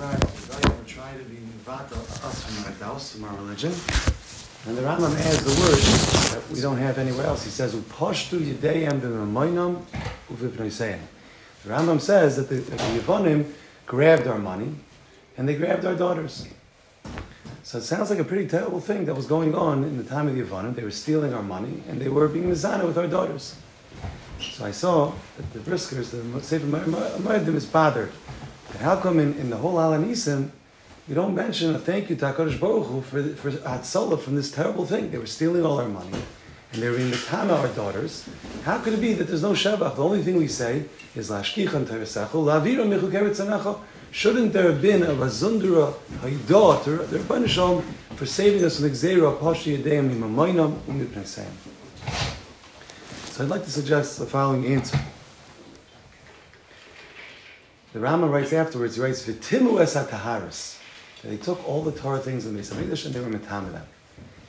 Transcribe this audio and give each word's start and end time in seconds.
to 0.00 0.84
try 0.86 1.12
to 1.12 1.24
be 1.24 1.36
vata 1.66 1.92
us 2.24 2.44
from 2.44 2.64
our 2.64 2.78
daus, 2.78 3.12
from 3.12 3.24
our 3.24 3.34
religion. 3.36 3.70
And 4.66 4.76
the 4.76 4.82
Rambam 4.82 5.14
adds 5.18 5.44
the 5.44 5.60
word 5.60 5.78
that 6.32 6.50
we 6.50 6.60
don't 6.60 6.78
have 6.78 6.96
anywhere 6.96 7.26
else. 7.26 7.44
He 7.44 7.50
says, 7.50 7.74
"Upashtu 7.74 8.40
yideyem 8.40 9.00
b'mamoinam 9.00 9.82
uvivnoiseyem." 10.32 11.00
The 11.64 11.70
Rambam 11.70 12.00
says 12.00 12.36
that 12.36 12.48
the, 12.48 12.56
the 12.56 12.76
Yevonim 12.76 13.52
grabbed 13.86 14.26
our 14.26 14.38
money 14.38 14.74
and 15.36 15.46
they 15.46 15.54
grabbed 15.54 15.84
our 15.84 15.94
daughters. 15.94 16.46
So 17.62 17.78
it 17.78 17.82
sounds 17.82 18.08
like 18.08 18.18
a 18.18 18.24
pretty 18.24 18.48
terrible 18.48 18.80
thing 18.80 19.04
that 19.04 19.14
was 19.14 19.26
going 19.26 19.54
on 19.54 19.84
in 19.84 19.98
the 19.98 20.04
time 20.04 20.28
of 20.28 20.34
the 20.34 20.42
Yevonim. 20.42 20.74
They 20.74 20.82
were 20.82 20.90
stealing 20.90 21.34
our 21.34 21.42
money 21.42 21.82
and 21.88 22.00
they 22.00 22.08
were 22.08 22.26
being 22.26 22.46
mizana 22.46 22.86
with 22.86 22.96
our 22.96 23.06
daughters. 23.06 23.54
So 24.40 24.64
I 24.64 24.70
saw 24.70 25.12
that 25.36 25.52
the 25.52 25.58
briskers, 25.58 26.10
the 26.10 26.42
Sefer 26.42 26.66
Moedim 26.66 27.54
is 27.54 27.66
bothered. 27.66 28.10
How 28.78 28.96
come 28.96 29.18
in, 29.18 29.34
in 29.34 29.50
the 29.50 29.56
whole 29.56 29.74
Alanisim, 29.74 30.50
you 31.06 31.14
don't 31.14 31.34
mention 31.34 31.74
a 31.74 31.78
thank 31.78 32.08
you 32.08 32.16
to 32.16 32.24
HaKadosh 32.24 32.58
Baruch 32.58 32.86
Hu 32.86 33.00
for, 33.02 33.22
for 33.34 33.50
Hatzalah 33.50 34.20
from 34.20 34.36
this 34.36 34.50
terrible 34.50 34.86
thing? 34.86 35.10
They 35.10 35.18
were 35.18 35.26
stealing 35.26 35.64
all 35.66 35.78
our 35.80 35.88
money, 35.88 36.16
and 36.72 36.82
they 36.82 36.88
were 36.88 36.96
in 36.96 37.10
the 37.10 37.16
Tama, 37.16 37.54
our 37.54 37.68
daughters. 37.68 38.28
How 38.64 38.78
could 38.78 38.94
it 38.94 39.00
be 39.00 39.12
that 39.14 39.24
there's 39.24 39.42
no 39.42 39.52
Shabbat? 39.52 39.96
The 39.96 40.04
only 40.04 40.22
thing 40.22 40.36
we 40.36 40.48
say 40.48 40.84
is 41.14 41.30
Lashkichan 41.30 41.84
Teresachu, 41.84 42.30
Lavira 42.30 42.88
Michu 42.88 43.10
Keretzanecha. 43.10 43.80
Shouldn't 44.12 44.52
there 44.52 44.72
have 44.72 44.82
been 44.82 45.02
a 45.02 45.14
Razundra 45.14 45.94
Haidah 46.20 46.84
to 46.84 46.90
the 46.96 47.18
Rebbeinu 47.18 47.48
Shalom 47.48 47.82
for 48.16 48.26
saving 48.26 48.64
us 48.64 48.80
from 48.80 48.88
Gzeira, 48.90 49.38
Pashi 49.38 49.80
Umipnesayim? 49.82 51.46
So 53.26 53.44
I'd 53.44 53.50
like 53.50 53.64
to 53.64 53.70
suggest 53.70 54.18
the 54.18 54.26
following 54.26 54.66
answer. 54.66 54.98
The 57.92 57.98
Rama 57.98 58.28
writes 58.28 58.52
afterwards, 58.52 58.96
he 58.96 59.02
writes, 59.02 59.26
V'timu 59.26 59.80
es 59.80 59.94
That 59.94 61.28
They 61.28 61.36
took 61.36 61.68
all 61.68 61.82
the 61.82 61.92
Torah 61.92 62.20
things 62.20 62.46
in 62.46 62.56
Beis 62.56 62.72
Hamikdash 62.72 63.06
and 63.06 63.14
they 63.14 63.20
were 63.20 63.26
metame 63.26 63.82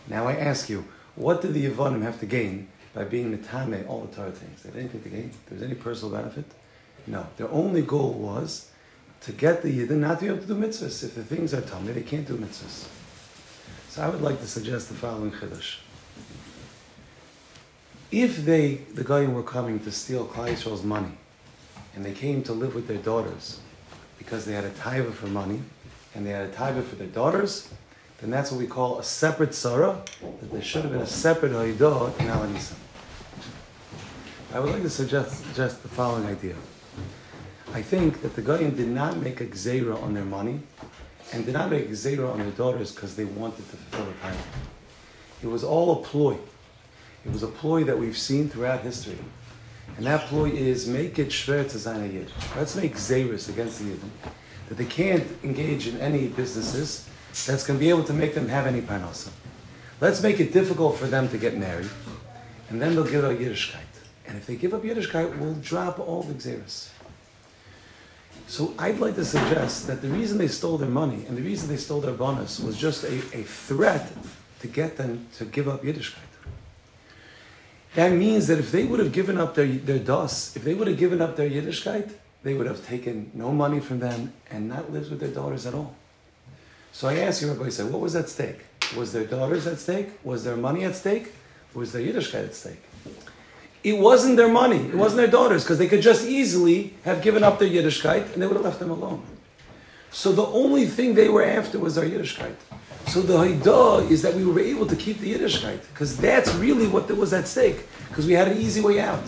Now 0.07 0.27
I 0.27 0.33
ask 0.33 0.69
you, 0.69 0.85
what 1.15 1.41
did 1.41 1.55
the 1.55 1.65
Yevonim 1.67 2.03
have 2.03 2.19
to 2.19 2.27
gain 2.27 2.67
by 2.93 3.03
being 3.03 3.35
metame 3.35 3.87
all 3.89 4.01
the 4.01 4.15
Torah 4.15 4.31
things? 4.31 4.61
They 4.61 4.69
had 4.69 4.79
anything 4.79 5.01
to 5.03 5.09
gain? 5.09 5.31
There 5.47 5.57
was 5.57 5.63
any 5.63 5.73
personal 5.73 6.15
benefit? 6.15 6.45
No. 7.07 7.25
Their 7.37 7.49
only 7.49 7.81
goal 7.81 8.13
was 8.13 8.69
to 9.21 9.31
get 9.31 9.63
the 9.63 9.69
Yidden 9.69 9.97
not 9.97 10.19
to 10.19 10.25
be 10.25 10.31
able 10.31 10.41
to 10.41 10.47
do 10.47 10.55
mitzvahs. 10.55 11.03
If 11.03 11.15
the 11.15 11.23
things 11.23 11.53
are 11.53 11.61
tummy, 11.61 11.93
they 11.93 12.01
can't 12.01 12.27
do 12.27 12.37
mitzvahs. 12.37 12.87
So 13.89 14.03
I 14.03 14.09
would 14.09 14.21
like 14.21 14.39
to 14.39 14.47
suggest 14.47 14.89
the 14.89 14.95
following 14.95 15.31
chiddush. 15.31 15.77
If 18.11 18.45
they, 18.45 18.75
the 18.93 19.03
Goyim, 19.03 19.33
were 19.33 19.43
coming 19.43 19.79
to 19.79 19.91
steal 19.91 20.27
Klal 20.27 20.49
Yisrael's 20.49 20.83
money, 20.83 21.11
and 21.95 22.05
they 22.05 22.13
came 22.13 22.43
to 22.43 22.53
live 22.53 22.75
with 22.75 22.87
their 22.87 22.97
daughters 22.97 23.59
because 24.17 24.45
they 24.45 24.53
had 24.53 24.63
a 24.63 24.69
taiva 24.71 25.11
for 25.11 25.27
money, 25.27 25.61
and 26.13 26.25
they 26.25 26.31
had 26.31 26.49
a 26.49 26.51
taiva 26.51 26.83
for 26.83 26.95
their 26.95 27.07
daughters, 27.07 27.69
then 28.19 28.29
that's 28.29 28.51
what 28.51 28.59
we 28.59 28.67
call 28.67 28.99
a 28.99 29.03
separate 29.03 29.53
sarah, 29.53 30.01
that 30.21 30.51
there 30.51 30.61
should 30.61 30.83
have 30.83 30.91
been 30.91 31.01
a 31.01 31.07
separate 31.07 31.51
haidah 31.51 32.19
in 32.19 32.27
Alanisa. 32.27 32.75
I 34.53 34.59
would 34.59 34.71
like 34.71 34.83
to 34.83 34.89
suggest, 34.89 35.43
suggest 35.45 35.81
the 35.81 35.89
following 35.89 36.25
idea. 36.27 36.55
I 37.73 37.81
think 37.81 38.21
that 38.21 38.35
the 38.35 38.41
Goyim 38.41 38.75
did 38.75 38.89
not 38.89 39.17
make 39.17 39.41
a 39.41 39.45
gzeira 39.45 40.01
on 40.03 40.13
their 40.13 40.25
money, 40.25 40.59
and 41.33 41.45
did 41.45 41.53
not 41.53 41.71
make 41.71 41.85
a 41.85 41.91
gzeira 41.91 42.31
on 42.31 42.39
their 42.39 42.51
daughters 42.51 42.91
because 42.91 43.15
they 43.15 43.25
wanted 43.25 43.69
to 43.69 43.77
fulfill 43.77 44.09
a 44.11 44.27
taiva. 44.27 44.43
It 45.41 45.47
was 45.47 45.63
all 45.63 45.93
a 45.93 46.03
ploy. 46.03 46.37
It 47.25 47.31
was 47.31 47.43
a 47.43 47.47
ploy 47.47 47.83
that 47.85 47.97
we've 47.97 48.17
seen 48.17 48.49
throughout 48.49 48.81
history. 48.81 49.17
And 49.97 50.05
that 50.05 50.27
ploy 50.27 50.49
is 50.49 50.87
make 50.87 51.19
it 51.19 51.29
shver 51.29 51.69
to 51.69 51.77
zayin 51.77 52.13
yid. 52.13 52.31
Let's 52.55 52.75
make 52.75 52.95
zayris 52.95 53.49
against 53.49 53.79
the 53.79 53.85
yidden 53.85 54.09
that 54.69 54.77
they 54.77 54.85
can't 54.85 55.27
engage 55.43 55.87
in 55.87 55.99
any 55.99 56.27
businesses 56.27 57.05
that's 57.45 57.65
going 57.65 57.77
to 57.77 57.83
be 57.83 57.89
able 57.89 58.05
to 58.05 58.13
make 58.13 58.33
them 58.33 58.47
have 58.47 58.65
any 58.65 58.81
parnasa. 58.81 59.29
Let's 59.99 60.23
make 60.23 60.39
it 60.39 60.53
difficult 60.53 60.97
for 60.97 61.07
them 61.07 61.27
to 61.29 61.37
get 61.37 61.57
married, 61.57 61.89
and 62.69 62.81
then 62.81 62.95
they'll 62.95 63.03
give 63.03 63.25
up 63.25 63.33
Yiddishkeit. 63.33 63.91
And 64.25 64.37
if 64.37 64.47
they 64.47 64.55
give 64.55 64.73
up 64.73 64.83
Yiddishkeit, 64.83 65.37
we'll 65.39 65.55
drop 65.55 65.99
all 65.99 66.23
the 66.23 66.33
xeris. 66.33 66.89
So 68.47 68.73
I'd 68.79 68.99
like 68.99 69.15
to 69.15 69.25
suggest 69.25 69.87
that 69.87 70.01
the 70.01 70.07
reason 70.07 70.37
they 70.37 70.47
stole 70.47 70.77
their 70.77 70.89
money 70.89 71.25
and 71.27 71.37
the 71.37 71.41
reason 71.41 71.67
they 71.67 71.77
stole 71.77 71.99
their 71.99 72.13
bonus 72.13 72.59
was 72.59 72.77
just 72.77 73.03
a, 73.03 73.17
a 73.37 73.43
threat 73.43 74.09
to 74.61 74.67
get 74.67 74.95
them 74.95 75.27
to 75.37 75.45
give 75.45 75.67
up 75.67 75.83
Yiddishkeit. 75.83 76.30
That 77.95 78.13
means 78.13 78.47
that 78.47 78.57
if 78.57 78.71
they 78.71 78.85
would 78.85 78.99
have 78.99 79.11
given 79.11 79.37
up 79.37 79.55
their, 79.55 79.67
their 79.67 79.99
das, 79.99 80.55
if 80.55 80.63
they 80.63 80.73
would 80.73 80.87
have 80.87 80.97
given 80.97 81.21
up 81.21 81.35
their 81.35 81.49
Yiddishkeit, 81.49 82.13
they 82.43 82.53
would 82.53 82.65
have 82.65 82.85
taken 82.85 83.31
no 83.33 83.51
money 83.51 83.79
from 83.79 83.99
them 83.99 84.33
and 84.49 84.69
not 84.69 84.91
lived 84.91 85.09
with 85.11 85.19
their 85.19 85.29
daughters 85.29 85.65
at 85.65 85.73
all. 85.73 85.95
So 86.93 87.07
I 87.07 87.17
asked 87.17 87.41
you, 87.41 87.51
Rabbi 87.51 87.69
said, 87.69 87.91
what 87.91 88.01
was 88.01 88.15
at 88.15 88.29
stake? 88.29 88.61
Was 88.95 89.13
their 89.13 89.25
daughters 89.25 89.67
at 89.67 89.79
stake? 89.79 90.09
Was 90.23 90.43
their 90.43 90.57
money 90.57 90.83
at 90.83 90.95
stake? 90.95 91.33
Was 91.73 91.91
their 91.91 92.01
Yiddishkeit 92.01 92.45
at 92.45 92.55
stake? 92.55 92.81
It 93.83 93.97
wasn't 93.97 94.37
their 94.37 94.49
money. 94.49 94.77
It 94.77 94.95
wasn't 94.95 95.17
their 95.17 95.27
daughters 95.31 95.63
because 95.63 95.77
they 95.77 95.87
could 95.87 96.01
just 96.01 96.25
easily 96.25 96.93
have 97.03 97.21
given 97.21 97.43
up 97.43 97.59
their 97.59 97.69
Yiddishkeit 97.69 98.33
and 98.33 98.41
they 98.41 98.47
would 98.47 98.55
have 98.55 98.65
left 98.65 98.79
them 98.79 98.91
alone. 98.91 99.23
So 100.11 100.31
the 100.31 100.45
only 100.45 100.85
thing 100.85 101.15
they 101.15 101.29
were 101.29 101.43
after 101.43 101.79
was 101.79 101.95
their 101.95 102.07
Yiddishkeit. 102.07 102.55
So 103.07 103.21
the 103.21 103.37
Haidah 103.37 104.09
is 104.09 104.21
that 104.21 104.33
we 104.35 104.45
were 104.45 104.59
able 104.59 104.85
to 104.85 104.95
keep 104.95 105.19
the 105.19 105.33
Yiddishkeit, 105.33 105.81
because 105.89 106.17
that's 106.17 106.53
really 106.55 106.87
what 106.87 107.09
was 107.11 107.33
at 107.33 107.47
stake, 107.47 107.87
because 108.07 108.25
we 108.25 108.33
had 108.33 108.47
an 108.47 108.57
easy 108.57 108.81
way 108.81 108.99
out. 108.99 109.23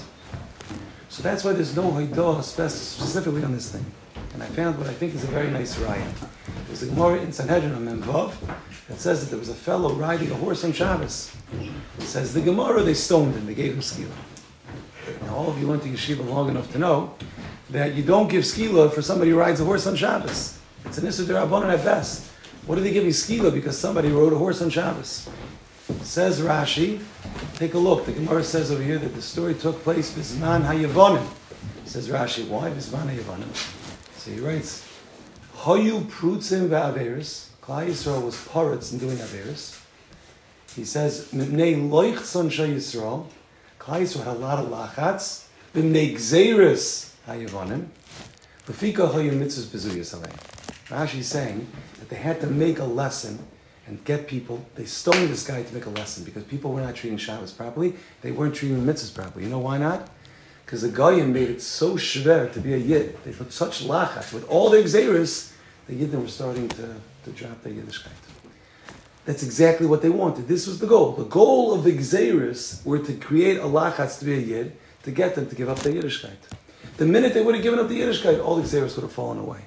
So 1.09 1.21
that's 1.21 1.43
why 1.43 1.53
there's 1.53 1.75
no 1.75 1.91
Haidah 1.91 2.43
specifically 2.43 3.43
on 3.43 3.51
this 3.51 3.71
thing. 3.71 3.85
And 4.33 4.41
I 4.41 4.47
found 4.47 4.79
what 4.79 4.87
I 4.87 4.93
think 4.93 5.13
is 5.13 5.23
a 5.23 5.27
very 5.27 5.51
nice 5.51 5.75
raya. 5.75 6.11
There's 6.67 6.81
a 6.81 6.87
Gemara 6.87 7.21
in 7.21 7.31
Sanhedrin 7.31 7.73
on 7.75 7.85
Memvav 7.85 8.33
that 8.87 8.99
says 8.99 9.21
that 9.21 9.29
there 9.29 9.37
was 9.37 9.49
a 9.49 9.53
fellow 9.53 9.93
riding 9.93 10.31
a 10.31 10.35
horse 10.35 10.63
on 10.63 10.73
Shabbos. 10.73 11.35
It 11.99 12.03
says 12.03 12.33
the 12.33 12.41
Gemara, 12.41 12.81
they 12.81 12.95
stoned 12.95 13.35
him, 13.35 13.45
they 13.45 13.53
gave 13.53 13.73
him 13.73 13.81
skila. 13.81 14.09
Now 15.21 15.35
all 15.35 15.49
of 15.49 15.59
you 15.59 15.67
went 15.67 15.83
to 15.83 15.89
yeshiva 15.89 16.27
long 16.27 16.49
enough 16.49 16.71
to 16.71 16.79
know 16.79 17.13
that 17.69 17.93
you 17.93 18.01
don't 18.01 18.27
give 18.27 18.43
skila 18.43 18.91
for 18.91 19.01
somebody 19.01 19.31
who 19.31 19.37
rides 19.37 19.61
a 19.61 19.65
horse 19.65 19.85
on 19.85 19.95
Shabbos. 19.95 20.57
It's 20.85 20.97
an 20.97 21.05
Issa 21.05 21.25
Rabbanon 21.25 21.71
at 21.71 21.85
best. 21.85 22.29
What 22.65 22.75
did 22.75 22.85
they 22.85 22.93
give 22.93 23.03
skila? 23.03 23.53
Because 23.53 23.77
somebody 23.77 24.09
rode 24.09 24.31
a 24.31 24.37
horse 24.37 24.61
on 24.61 24.69
Shabbos. 24.69 25.29
Says 26.01 26.39
Rashi, 26.39 27.01
take 27.55 27.73
a 27.73 27.77
look. 27.77 28.05
The 28.05 28.13
Gemara 28.13 28.43
says 28.43 28.71
over 28.71 28.81
here 28.81 28.97
that 28.97 29.13
the 29.13 29.21
story 29.21 29.53
took 29.53 29.83
place 29.83 30.13
Bisman 30.13 30.63
Hayavonim. 30.65 31.27
Says 31.83 32.07
Rashi, 32.07 32.47
why 32.47 32.69
Bisman 32.69 33.13
Hayavonim? 33.13 33.53
So 34.17 34.31
he 34.31 34.39
writes, 34.39 34.87
Hayu 35.57 36.03
Prutzim 36.03 36.69
Va'averis. 36.69 37.47
Klal 37.61 37.87
Yisrael 37.87 38.23
was 38.23 38.41
parrots 38.47 38.93
in 38.93 38.99
doing 38.99 39.17
Averis. 39.17 39.81
He 40.73 40.85
says, 40.85 41.29
Mibnei 41.33 41.75
Loichson 41.75 42.49
Shah 42.49 42.63
Yisrael. 42.63 43.27
Klai 43.77 44.03
Yisrael 44.03 44.23
had 44.23 44.37
a 44.37 44.39
lot 44.39 44.59
of 44.59 44.69
lachats. 44.69 45.47
Mibnei 45.75 46.13
Gzeris 46.13 47.11
Hayavonim. 47.27 47.87
Lefika 48.67 49.11
Hayu 49.11 49.31
Mitzvahs 49.31 49.65
Bezuyas 49.65 50.17
Rashi 50.17 50.62
is 50.93 51.27
saying 51.27 51.67
that 51.99 52.09
they 52.09 52.15
had 52.15 52.39
to 52.41 52.47
make 52.47 52.79
a 52.79 52.85
lesson 52.85 53.39
and 53.87 54.03
get 54.05 54.27
people. 54.27 54.65
They 54.75 54.85
stoned 54.85 55.29
this 55.29 55.45
guy 55.45 55.63
to 55.63 55.73
make 55.73 55.85
a 55.85 55.89
lesson 55.89 56.23
because 56.23 56.43
people 56.43 56.71
were 56.71 56.81
not 56.81 56.95
treating 56.95 57.17
Shabbos 57.17 57.51
properly. 57.51 57.95
They 58.21 58.31
weren't 58.31 58.55
treating 58.55 58.83
mitzvahs 58.83 59.13
properly. 59.13 59.45
You 59.45 59.51
know 59.51 59.59
why 59.59 59.77
not? 59.77 60.09
Because 60.65 60.81
the 60.81 60.89
Goyim 60.89 61.33
made 61.33 61.49
it 61.49 61.61
so 61.61 61.95
shver 61.95 62.51
to 62.53 62.59
be 62.59 62.73
a 62.73 62.77
yid. 62.77 63.17
They 63.23 63.33
put 63.33 63.51
such 63.51 63.83
lachat 63.83 64.33
with 64.33 64.47
all 64.49 64.69
their 64.69 64.83
xeris, 64.83 65.51
the 65.87 65.93
yidden 65.93 66.21
were 66.21 66.27
starting 66.27 66.69
to, 66.69 66.95
to 67.25 67.31
drop 67.31 67.61
their 67.63 67.73
yiddishkeit. 67.73 68.07
That's 69.25 69.43
exactly 69.43 69.87
what 69.87 70.01
they 70.01 70.09
wanted. 70.09 70.47
This 70.47 70.67
was 70.67 70.79
the 70.79 70.87
goal. 70.87 71.13
The 71.13 71.25
goal 71.25 71.73
of 71.73 71.83
the 71.83 71.97
xeris 71.97 72.85
were 72.85 72.99
to 72.99 73.13
create 73.13 73.57
a 73.57 73.63
lachatz 73.63 74.19
to 74.19 74.25
be 74.25 74.33
a 74.35 74.39
yid 74.39 74.77
to 75.03 75.11
get 75.11 75.35
them 75.35 75.47
to 75.47 75.55
give 75.55 75.69
up 75.69 75.79
their 75.79 75.93
yiddishkeit. 75.93 76.37
The 76.97 77.05
minute 77.05 77.33
they 77.33 77.43
would 77.43 77.55
have 77.55 77.63
given 77.63 77.79
up 77.79 77.89
the 77.89 77.99
yiddishkeit, 77.99 78.43
all 78.43 78.55
the 78.55 78.63
xeris 78.63 78.95
would 78.95 79.03
have 79.03 79.11
fallen 79.11 79.39
away. 79.39 79.59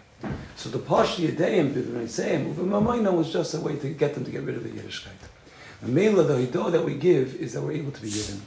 So 0.57 0.71
the 0.71 0.79
Pashti 0.79 1.29
Yadayim, 1.29 1.75
B'V'Nisayim, 1.75 2.55
Uv'Mamayna 2.55 3.13
was 3.13 3.31
just 3.31 3.53
a 3.55 3.61
way 3.61 3.77
to 3.77 3.91
get 3.91 4.15
them 4.15 4.25
to 4.25 4.31
get 4.31 4.43
rid 4.43 4.57
of 4.57 4.65
the 4.65 4.71
Yiddishkeit. 4.71 5.11
The 5.83 5.89
Mela, 5.89 6.23
the 6.23 6.47
Hidah 6.47 6.73
that 6.73 6.83
we 6.83 6.95
give 6.95 7.35
is 7.35 7.53
that 7.53 7.61
we're 7.61 7.73
able 7.73 7.93
to 7.93 8.01
be 8.01 8.11
given. 8.11 8.41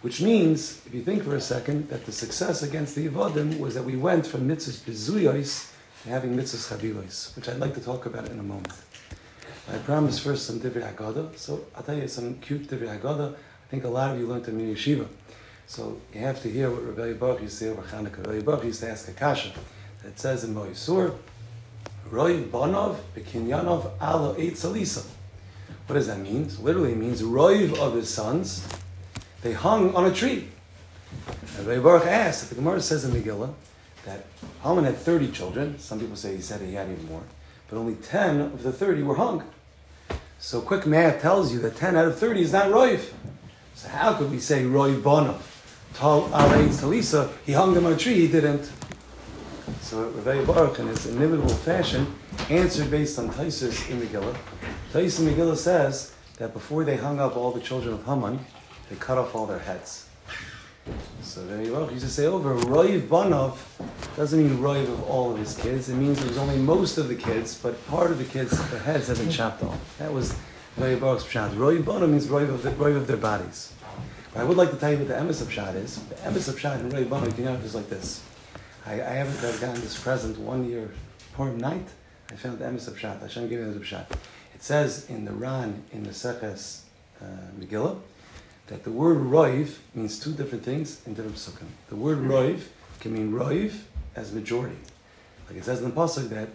Which 0.00 0.22
means, 0.22 0.80
if 0.86 0.94
you 0.94 1.02
think 1.02 1.24
for 1.24 1.36
a 1.36 1.40
second, 1.40 1.90
that 1.90 2.06
the 2.06 2.12
success 2.12 2.62
against 2.62 2.94
the 2.94 3.08
Yevadim 3.08 3.58
was 3.58 3.74
that 3.74 3.82
we 3.82 3.96
went 3.96 4.26
from 4.26 4.48
mitzvahs 4.48 4.78
bezuyos 4.78 5.70
to 6.02 6.08
having 6.08 6.34
mitzvahs 6.34 6.74
chavilos, 6.74 7.36
which 7.36 7.48
I'd 7.48 7.58
like 7.58 7.74
to 7.74 7.80
talk 7.80 8.06
about 8.06 8.30
in 8.30 8.38
a 8.38 8.42
moment. 8.42 8.72
I 9.70 9.76
promise 9.78 10.18
first 10.18 10.46
some 10.46 10.60
Divrei 10.60 10.94
Haggadah, 10.94 11.36
so 11.36 11.66
I'll 11.76 11.82
tell 11.82 11.98
you 11.98 12.08
some 12.08 12.38
cute 12.38 12.68
Divrei 12.68 12.98
Haggadah. 12.98 13.34
I 13.34 13.68
think 13.68 13.84
a 13.84 13.88
lot 13.88 14.12
of 14.12 14.20
you 14.20 14.26
learned 14.26 14.44
them 14.44 14.60
in 14.60 14.74
Yeshiva. 14.74 15.06
So 15.66 16.00
you 16.14 16.20
have 16.20 16.40
to 16.42 16.50
hear 16.50 16.70
what 16.70 16.86
Rabbi 16.86 17.12
Baruch 17.18 17.42
used 17.42 17.58
to 17.58 17.64
say 17.64 17.70
over 17.70 17.82
Chanukah. 17.82 18.26
Rabbi 18.26 18.40
Baruch 18.40 18.64
used 18.64 18.80
to 18.80 18.88
ask 18.88 19.08
a 19.08 19.12
kasha. 19.12 19.50
It 20.06 20.18
says 20.20 20.44
in 20.44 20.54
Moisur, 20.54 21.14
Roy 22.10 22.42
Banov 22.42 22.96
Bekinyanov 23.14 23.90
Alo 24.00 24.34
Eit 24.34 24.52
Salisa. 24.52 25.04
What 25.86 25.94
does 25.94 26.06
that 26.06 26.20
mean? 26.20 26.48
So 26.48 26.62
literally 26.62 26.92
it 26.92 26.98
means 26.98 27.22
Roiv 27.22 27.76
of 27.78 27.94
his 27.94 28.08
sons, 28.08 28.66
they 29.42 29.52
hung 29.52 29.94
on 29.94 30.06
a 30.06 30.12
tree. 30.12 30.48
And 31.58 31.66
Rabbi 31.66 31.82
Baruch 31.82 32.06
asked, 32.06 32.48
the 32.48 32.54
Gemara 32.54 32.80
says 32.80 33.04
in 33.04 33.10
Megillah, 33.10 33.52
that 34.04 34.26
Haman 34.62 34.84
had 34.84 34.96
30 34.96 35.32
children. 35.32 35.78
Some 35.78 35.98
people 35.98 36.16
say 36.16 36.36
he 36.36 36.42
said 36.42 36.60
he 36.60 36.74
had 36.74 36.90
even 36.90 37.06
more. 37.06 37.22
But 37.68 37.78
only 37.78 37.96
10 37.96 38.40
of 38.40 38.62
the 38.62 38.72
30 38.72 39.02
were 39.02 39.16
hung. 39.16 39.42
So 40.38 40.60
quick 40.60 40.86
math 40.86 41.22
tells 41.22 41.52
you 41.52 41.58
that 41.60 41.76
10 41.76 41.96
out 41.96 42.06
of 42.06 42.18
30 42.18 42.42
is 42.42 42.52
not 42.52 42.66
Roiv. 42.66 43.12
So 43.74 43.88
how 43.88 44.14
could 44.14 44.30
we 44.30 44.38
say 44.38 44.62
Roiv 44.62 45.02
Bono? 45.02 45.38
Tal 45.94 46.26
Alain 46.26 46.68
Talisa, 46.68 47.32
he 47.44 47.52
hung 47.52 47.74
them 47.74 47.86
on 47.86 47.92
a 47.94 47.96
tree, 47.96 48.14
he 48.14 48.28
didn't. 48.28 48.70
So 49.86 50.08
Rav 50.08 50.44
Baruch, 50.48 50.80
in 50.80 50.88
his 50.88 51.06
inimitable 51.06 51.48
fashion, 51.48 52.12
answered 52.50 52.90
based 52.90 53.20
on 53.20 53.30
Taisus 53.30 53.88
in 53.88 54.00
Megillah. 54.00 54.36
Taisus 54.92 55.20
in 55.20 55.32
Megillah 55.32 55.56
says 55.56 56.12
that 56.38 56.52
before 56.52 56.82
they 56.82 56.96
hung 56.96 57.20
up 57.20 57.36
all 57.36 57.52
the 57.52 57.60
children 57.60 57.94
of 57.94 58.04
Haman, 58.04 58.40
they 58.90 58.96
cut 58.96 59.16
off 59.16 59.36
all 59.36 59.46
their 59.46 59.60
heads. 59.60 60.08
So 61.22 61.40
Rav 61.42 61.70
Baruch 61.70 61.92
used 61.92 62.04
to 62.04 62.10
say 62.10 62.26
oh, 62.26 62.32
over, 62.34 62.56
Roiv 62.56 63.06
Banov 63.06 63.58
doesn't 64.16 64.42
mean 64.42 64.58
Roiv 64.58 64.88
of 64.88 65.04
all 65.04 65.32
of 65.32 65.38
his 65.38 65.56
kids. 65.56 65.88
It 65.88 65.94
means 65.94 66.20
it 66.20 66.30
was 66.30 66.38
only 66.38 66.58
most 66.58 66.98
of 66.98 67.06
the 67.06 67.14
kids, 67.14 67.56
but 67.56 67.86
part 67.86 68.10
of 68.10 68.18
the 68.18 68.24
kids, 68.24 68.58
their 68.72 68.80
heads 68.80 69.06
had 69.06 69.18
been 69.18 69.30
chopped 69.30 69.62
off. 69.62 69.98
That 69.98 70.12
was 70.12 70.36
Rav 70.76 70.98
Baruch's 70.98 71.22
pshat. 71.26 71.50
Roiv 71.50 71.84
Banov 71.84 72.10
means 72.10 72.26
Roiv 72.26 72.48
of, 72.48 72.64
the, 72.64 72.70
Roiv 72.70 72.96
of 72.96 73.06
their 73.06 73.18
bodies. 73.18 73.72
But 74.34 74.40
I 74.40 74.44
would 74.44 74.56
like 74.56 74.72
to 74.72 74.76
tell 74.78 74.90
you 74.90 74.98
what 74.98 75.06
the 75.06 75.14
emes 75.14 75.40
of 75.40 75.46
pshat 75.46 75.76
is. 75.76 76.02
The 76.06 76.16
emes 76.16 76.48
of 76.48 76.56
pshat 76.58 76.80
in 76.80 76.90
Roiv 76.90 77.06
Banov, 77.06 77.38
you 77.38 77.44
know, 77.44 77.54
is 77.54 77.76
like 77.76 77.88
this. 77.88 78.20
I, 78.86 78.94
I 78.94 79.14
haven't 79.14 79.44
I've 79.44 79.60
gotten 79.60 79.80
this 79.80 80.00
present 80.00 80.38
one 80.38 80.68
year, 80.68 80.90
Purim 81.34 81.58
night. 81.58 81.88
I 82.30 82.34
found 82.36 82.60
the 82.60 82.66
emes 82.66 82.86
of 82.86 82.96
pshat. 82.96 83.22
I 83.22 83.26
shouldn't 83.26 83.50
give 83.50 83.58
you 83.58 83.72
the 83.72 83.80
pshat. 83.80 84.08
It 84.54 84.62
says 84.62 85.10
in 85.10 85.24
the 85.24 85.32
Ran 85.32 85.82
in 85.92 86.04
the 86.04 86.10
uh, 86.10 87.24
Megillah 87.58 87.98
that 88.68 88.84
the 88.84 88.92
word 88.92 89.18
roiv 89.18 89.78
means 89.92 90.20
two 90.20 90.32
different 90.32 90.64
things 90.64 91.02
in 91.04 91.14
different 91.14 91.36
psukim. 91.36 91.66
The 91.88 91.96
word 91.96 92.18
roiv 92.18 92.60
can 93.00 93.12
mean 93.12 93.32
roiv 93.32 93.72
as 94.14 94.32
majority. 94.32 94.78
Like 95.48 95.58
it 95.58 95.64
says 95.64 95.82
in 95.82 95.90
the 95.90 95.94
pasuk 95.94 96.28
that 96.28 96.48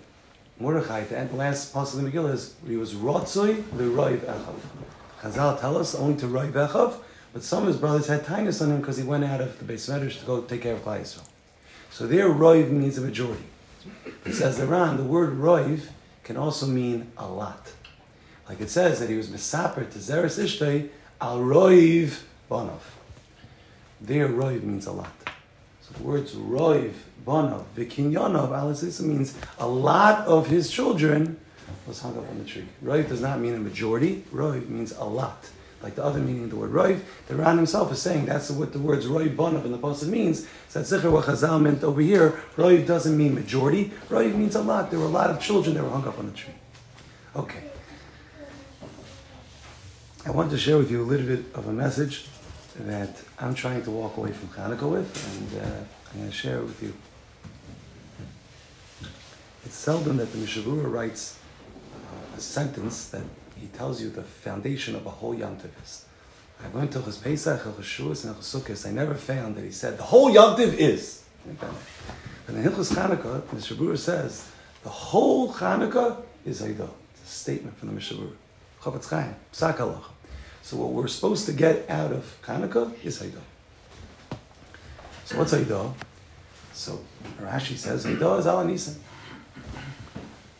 Mordechai, 0.57 1.03
the 1.03 1.35
last 1.35 1.73
pasuk 1.73 1.99
in 1.99 2.05
the 2.05 2.11
Megillah 2.11 2.33
is 2.33 2.55
he 2.65 2.77
was 2.77 2.93
rotzoi 2.93 3.61
the 3.77 3.83
roiv 3.83 4.19
echav. 4.19 4.55
Chazal 5.19 5.59
tell 5.59 5.77
us 5.77 5.95
only 5.95 6.17
to 6.21 6.27
roiv 6.27 6.53
echav, 6.53 6.95
but 7.33 7.43
some 7.43 7.63
of 7.63 7.67
his 7.67 7.77
brothers 7.77 8.07
had 8.07 8.23
tinus 8.23 8.61
on 8.61 8.71
him 8.71 8.79
because 8.79 8.95
he 8.95 9.03
went 9.03 9.25
out 9.25 9.41
of 9.41 9.59
the 9.59 9.73
Beis 9.73 9.89
Medrash 9.89 10.19
to 10.21 10.25
go 10.25 10.41
take 10.41 10.61
care 10.61 10.75
of 10.75 10.85
Klal 10.85 11.01
Yisrael. 11.01 11.27
So 11.91 12.07
there, 12.07 12.29
roiv 12.29 12.71
means 12.71 12.97
a 12.97 13.01
majority. 13.01 13.43
It 14.25 14.33
says 14.33 14.57
the 14.57 14.65
Ran, 14.65 14.95
the 14.95 15.03
word 15.03 15.37
roiv 15.37 15.89
can 16.23 16.37
also 16.37 16.65
mean 16.65 17.11
a 17.17 17.27
lot. 17.27 17.73
Like 18.47 18.61
it 18.61 18.69
says 18.69 18.99
that 19.01 19.09
he 19.09 19.15
was 19.17 19.27
misaper 19.27 19.89
to 19.91 19.99
Zeres 19.99 20.39
Ishtay 20.39 20.89
al 21.19 21.39
roiv 21.39 22.21
banov. 22.49 22.79
There, 23.99 24.29
roiv 24.29 24.63
means 24.63 24.85
a 24.85 24.93
lot. 24.93 25.13
So 25.81 25.93
the 25.97 26.03
words 26.03 26.33
roiv 26.33 26.93
banov 27.25 27.65
v'kinyanov 27.75 28.49
alisisa 28.49 29.01
means 29.01 29.37
a 29.59 29.67
lot 29.67 30.25
of 30.27 30.47
his 30.47 30.71
children 30.71 31.37
was 31.85 31.99
hung 32.01 32.17
up 32.17 32.29
on 32.29 32.39
the 32.39 32.45
tree. 32.45 32.67
Roiv 32.83 33.09
does 33.09 33.21
not 33.21 33.39
mean 33.41 33.55
a 33.55 33.59
majority. 33.59 34.23
Roiv 34.31 34.69
means 34.69 34.93
a 34.93 35.03
lot. 35.03 35.49
Like 35.83 35.95
the 35.95 36.03
other 36.03 36.19
meaning 36.19 36.43
of 36.43 36.49
the 36.51 36.55
word 36.55 36.71
roiv, 36.71 37.01
the 37.27 37.35
Ran 37.35 37.57
himself 37.57 37.91
is 37.91 38.01
saying 38.01 38.25
that's 38.25 38.51
what 38.51 38.71
the 38.71 38.79
words 38.79 39.07
roiv 39.07 39.35
banov 39.35 39.65
in 39.65 39.71
the 39.71 39.77
pasuk 39.77 40.09
means. 40.09 40.47
So 40.69 40.79
that's 40.79 40.91
zikr 40.91 41.11
what 41.11 41.25
Chazal 41.25 41.59
meant 41.61 41.83
over 41.83 42.01
here. 42.01 42.39
Roiv 42.55 42.85
doesn't 42.85 43.17
mean 43.17 43.33
majority. 43.33 43.91
Roiv 44.09 44.35
means 44.35 44.55
a 44.55 44.61
lot. 44.61 44.91
There 44.91 44.99
were 44.99 45.05
a 45.05 45.09
lot 45.09 45.31
of 45.31 45.39
children 45.39 45.75
that 45.75 45.83
were 45.83 45.89
hung 45.89 46.07
up 46.07 46.19
on 46.19 46.27
the 46.27 46.33
tree. 46.33 46.53
Okay. 47.35 47.63
I 50.23 50.29
want 50.29 50.51
to 50.51 50.57
share 50.57 50.77
with 50.77 50.91
you 50.91 51.01
a 51.01 51.03
little 51.03 51.25
bit 51.25 51.45
of 51.55 51.67
a 51.67 51.73
message 51.73 52.27
that 52.75 53.21
I'm 53.39 53.55
trying 53.55 53.81
to 53.83 53.91
walk 53.91 54.17
away 54.17 54.31
from 54.31 54.49
Hanukkah 54.49 54.89
with, 54.89 55.09
and 55.35 55.61
uh, 55.61 55.65
I'm 56.13 56.19
going 56.19 56.29
to 56.29 56.35
share 56.35 56.59
it 56.59 56.63
with 56.63 56.83
you. 56.83 56.93
It's 59.65 59.75
seldom 59.75 60.17
that 60.17 60.31
the 60.31 60.37
Mishnah 60.37 60.63
Berurah 60.63 60.91
writes 60.91 61.39
uh, 61.95 62.37
a 62.37 62.39
sentence 62.39 63.09
that 63.09 63.23
he 63.61 63.67
tells 63.67 64.01
you 64.01 64.09
the 64.09 64.23
foundation 64.23 64.95
of 64.95 65.05
a 65.05 65.09
whole 65.09 65.35
Yom 65.35 65.57
is. 65.83 66.05
I 66.63 66.67
went 66.69 66.91
to 66.93 67.01
his 67.01 67.17
Pesach, 67.17 67.63
his 67.77 67.85
Shavuos, 67.85 68.25
and 68.25 68.35
Sukkot. 68.35 68.87
I 68.87 68.91
never 68.91 69.13
found 69.13 69.55
that 69.55 69.63
he 69.63 69.71
said 69.71 69.97
the 69.97 70.03
whole 70.03 70.31
Yom 70.31 70.59
is. 70.59 71.23
But 71.59 72.55
in 72.55 72.63
Hilchos 72.63 72.93
Chanukah, 72.93 73.47
the 73.47 73.55
Mishnah 73.55 73.77
Berurah 73.77 73.97
says 73.97 74.49
the 74.83 74.89
whole 74.89 75.53
Chanukah 75.53 76.21
is 76.43 76.61
Haidah. 76.61 76.89
It's 77.13 77.23
a 77.23 77.27
statement 77.27 77.77
from 77.77 77.89
the 77.89 77.95
Mishnah 77.95 78.17
Berurah. 78.17 78.35
Chofetz 78.81 79.09
Chaim, 79.09 79.35
Psak 79.53 80.01
So 80.63 80.77
what 80.77 80.89
we're 80.89 81.07
supposed 81.07 81.45
to 81.45 81.53
get 81.53 81.87
out 81.87 82.11
of 82.11 82.37
Hanukkah 82.43 82.91
is 83.03 83.21
Haidah. 83.21 84.37
So 85.25 85.37
what's 85.37 85.53
Haidah? 85.53 85.93
So 86.73 86.99
Rashi 87.39 87.77
says 87.77 88.05
Haidah 88.05 88.39
is 88.39 88.47
Al 88.47 88.65
Nisim. 88.65 88.95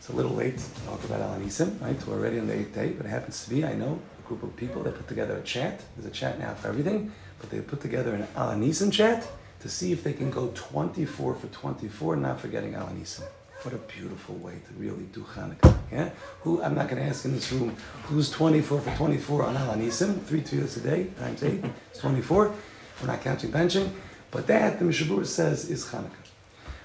It's 0.02 0.08
a 0.08 0.16
little 0.16 0.32
late 0.32 0.58
to 0.58 0.80
talk 0.84 1.04
about 1.04 1.20
Al 1.20 1.38
Nisim, 1.38 1.80
right? 1.80 1.96
We're 2.08 2.14
already 2.14 2.40
on 2.40 2.48
the 2.48 2.58
eighth 2.58 2.74
day, 2.74 2.88
but 2.88 3.06
it 3.06 3.08
happens 3.08 3.44
to 3.44 3.50
be, 3.50 3.64
I 3.64 3.74
know, 3.74 4.00
a 4.18 4.26
group 4.26 4.42
of 4.42 4.56
people 4.56 4.82
that 4.82 4.96
put 4.96 5.06
together 5.06 5.36
a 5.36 5.42
chat. 5.42 5.80
There's 5.96 6.10
a 6.10 6.10
chat 6.10 6.40
now 6.40 6.54
for 6.54 6.66
everything, 6.66 7.12
but 7.38 7.50
they 7.50 7.60
put 7.60 7.80
together 7.80 8.12
an 8.16 8.26
Al 8.34 8.54
Nisim 8.54 8.92
chat 8.92 9.28
to 9.60 9.68
see 9.68 9.92
if 9.92 10.02
they 10.02 10.12
can 10.12 10.28
go 10.28 10.50
24 10.56 11.36
for 11.36 11.46
24, 11.46 12.16
not 12.16 12.40
forgetting 12.40 12.74
Al 12.74 12.88
Nisim. 12.88 13.22
What 13.62 13.74
a 13.74 13.78
beautiful 13.78 14.34
way 14.38 14.54
to 14.54 14.74
really 14.76 15.04
do 15.12 15.20
Hanukkah. 15.20 15.78
Yeah? 15.92 16.10
Who 16.40 16.60
I'm 16.64 16.74
not 16.74 16.88
going 16.88 17.00
to 17.00 17.08
ask 17.08 17.24
in 17.24 17.30
this 17.30 17.52
room 17.52 17.76
who's 18.06 18.28
24 18.28 18.80
for 18.80 18.96
24 18.96 19.44
on 19.44 19.56
Al 19.56 19.76
Anisim, 19.76 20.20
three 20.24 20.40
tefillas 20.40 20.78
a 20.78 20.80
day 20.80 21.04
times 21.16 21.44
eight, 21.44 21.64
it's 21.92 22.00
24. 22.00 22.52
We're 23.00 23.06
not 23.06 23.20
counting 23.20 23.52
benching, 23.52 23.88
but 24.32 24.48
that 24.48 24.80
the 24.80 24.84
Mishabur 24.84 25.24
says 25.24 25.70
is 25.70 25.84
Hanukkah. 25.84 26.21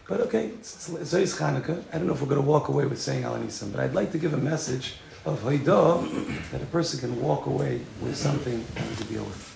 But 0.08 0.22
okay, 0.22 0.46
it's 0.48 0.90
Hanukkah. 0.90 1.84
I 1.92 1.98
don't 1.98 2.08
know 2.08 2.14
if 2.14 2.22
we're 2.22 2.30
going 2.30 2.42
to 2.42 2.48
walk 2.48 2.70
away 2.70 2.86
with 2.86 3.02
saying 3.02 3.26
Al 3.26 3.36
Anisim, 3.36 3.74
but 3.74 3.82
I'd 3.82 3.94
like 3.94 4.12
to 4.14 4.18
give 4.18 4.34
a 4.34 4.38
message 4.38 4.96
of 5.26 5.42
Haidah 5.42 6.52
that 6.52 6.62
a 6.62 6.66
person 6.68 7.00
can 7.02 7.22
walk 7.22 7.46
away 7.46 7.82
with 8.02 8.16
something 8.16 8.64
to 8.96 9.04
deal 9.04 9.26
with. 9.26 9.54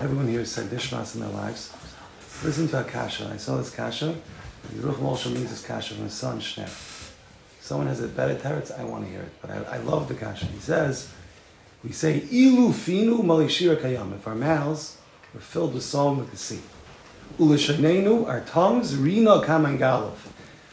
Everyone 0.00 0.28
here 0.28 0.40
has 0.40 0.52
said 0.52 0.66
Dishmas 0.66 1.14
in 1.16 1.22
their 1.22 1.30
lives. 1.30 1.72
Listen 2.44 2.68
to 2.68 2.82
Akasha. 2.82 3.30
I 3.32 3.38
saw 3.38 3.56
this 3.56 3.74
Kasha. 3.74 4.14
Yeruch 4.74 4.96
Moshe 4.96 5.32
means 5.32 5.50
this 5.50 5.64
Kasha 5.66 5.94
from 5.94 6.04
his 6.04 6.12
son, 6.12 6.38
Shner. 6.38 6.68
Someone 7.60 7.88
has 7.88 8.00
a 8.00 8.06
better 8.06 8.36
teretz, 8.36 8.78
I 8.78 8.84
want 8.84 9.04
to 9.04 9.10
hear 9.10 9.22
it. 9.22 9.32
But 9.40 9.50
I, 9.50 9.76
I 9.76 9.78
love 9.78 10.06
the 10.06 10.14
Kasha. 10.14 10.46
He 10.46 10.60
says, 10.60 11.08
we 11.82 11.90
say, 11.90 12.20
Ilu 12.20 12.68
finu 12.68 13.22
malishira 13.22 13.76
kayam. 13.76 14.14
If 14.14 14.28
our 14.28 14.36
mouths 14.36 14.98
were 15.36 15.42
filled 15.42 15.74
with 15.74 15.82
song 15.82 16.16
with 16.16 16.30
the 16.30 16.36
sea. 16.36 16.60
Ulishanenu, 17.38 18.26
our 18.26 18.40
tongues, 18.40 18.96
rina 18.96 19.42
kamangalov. 19.42 20.14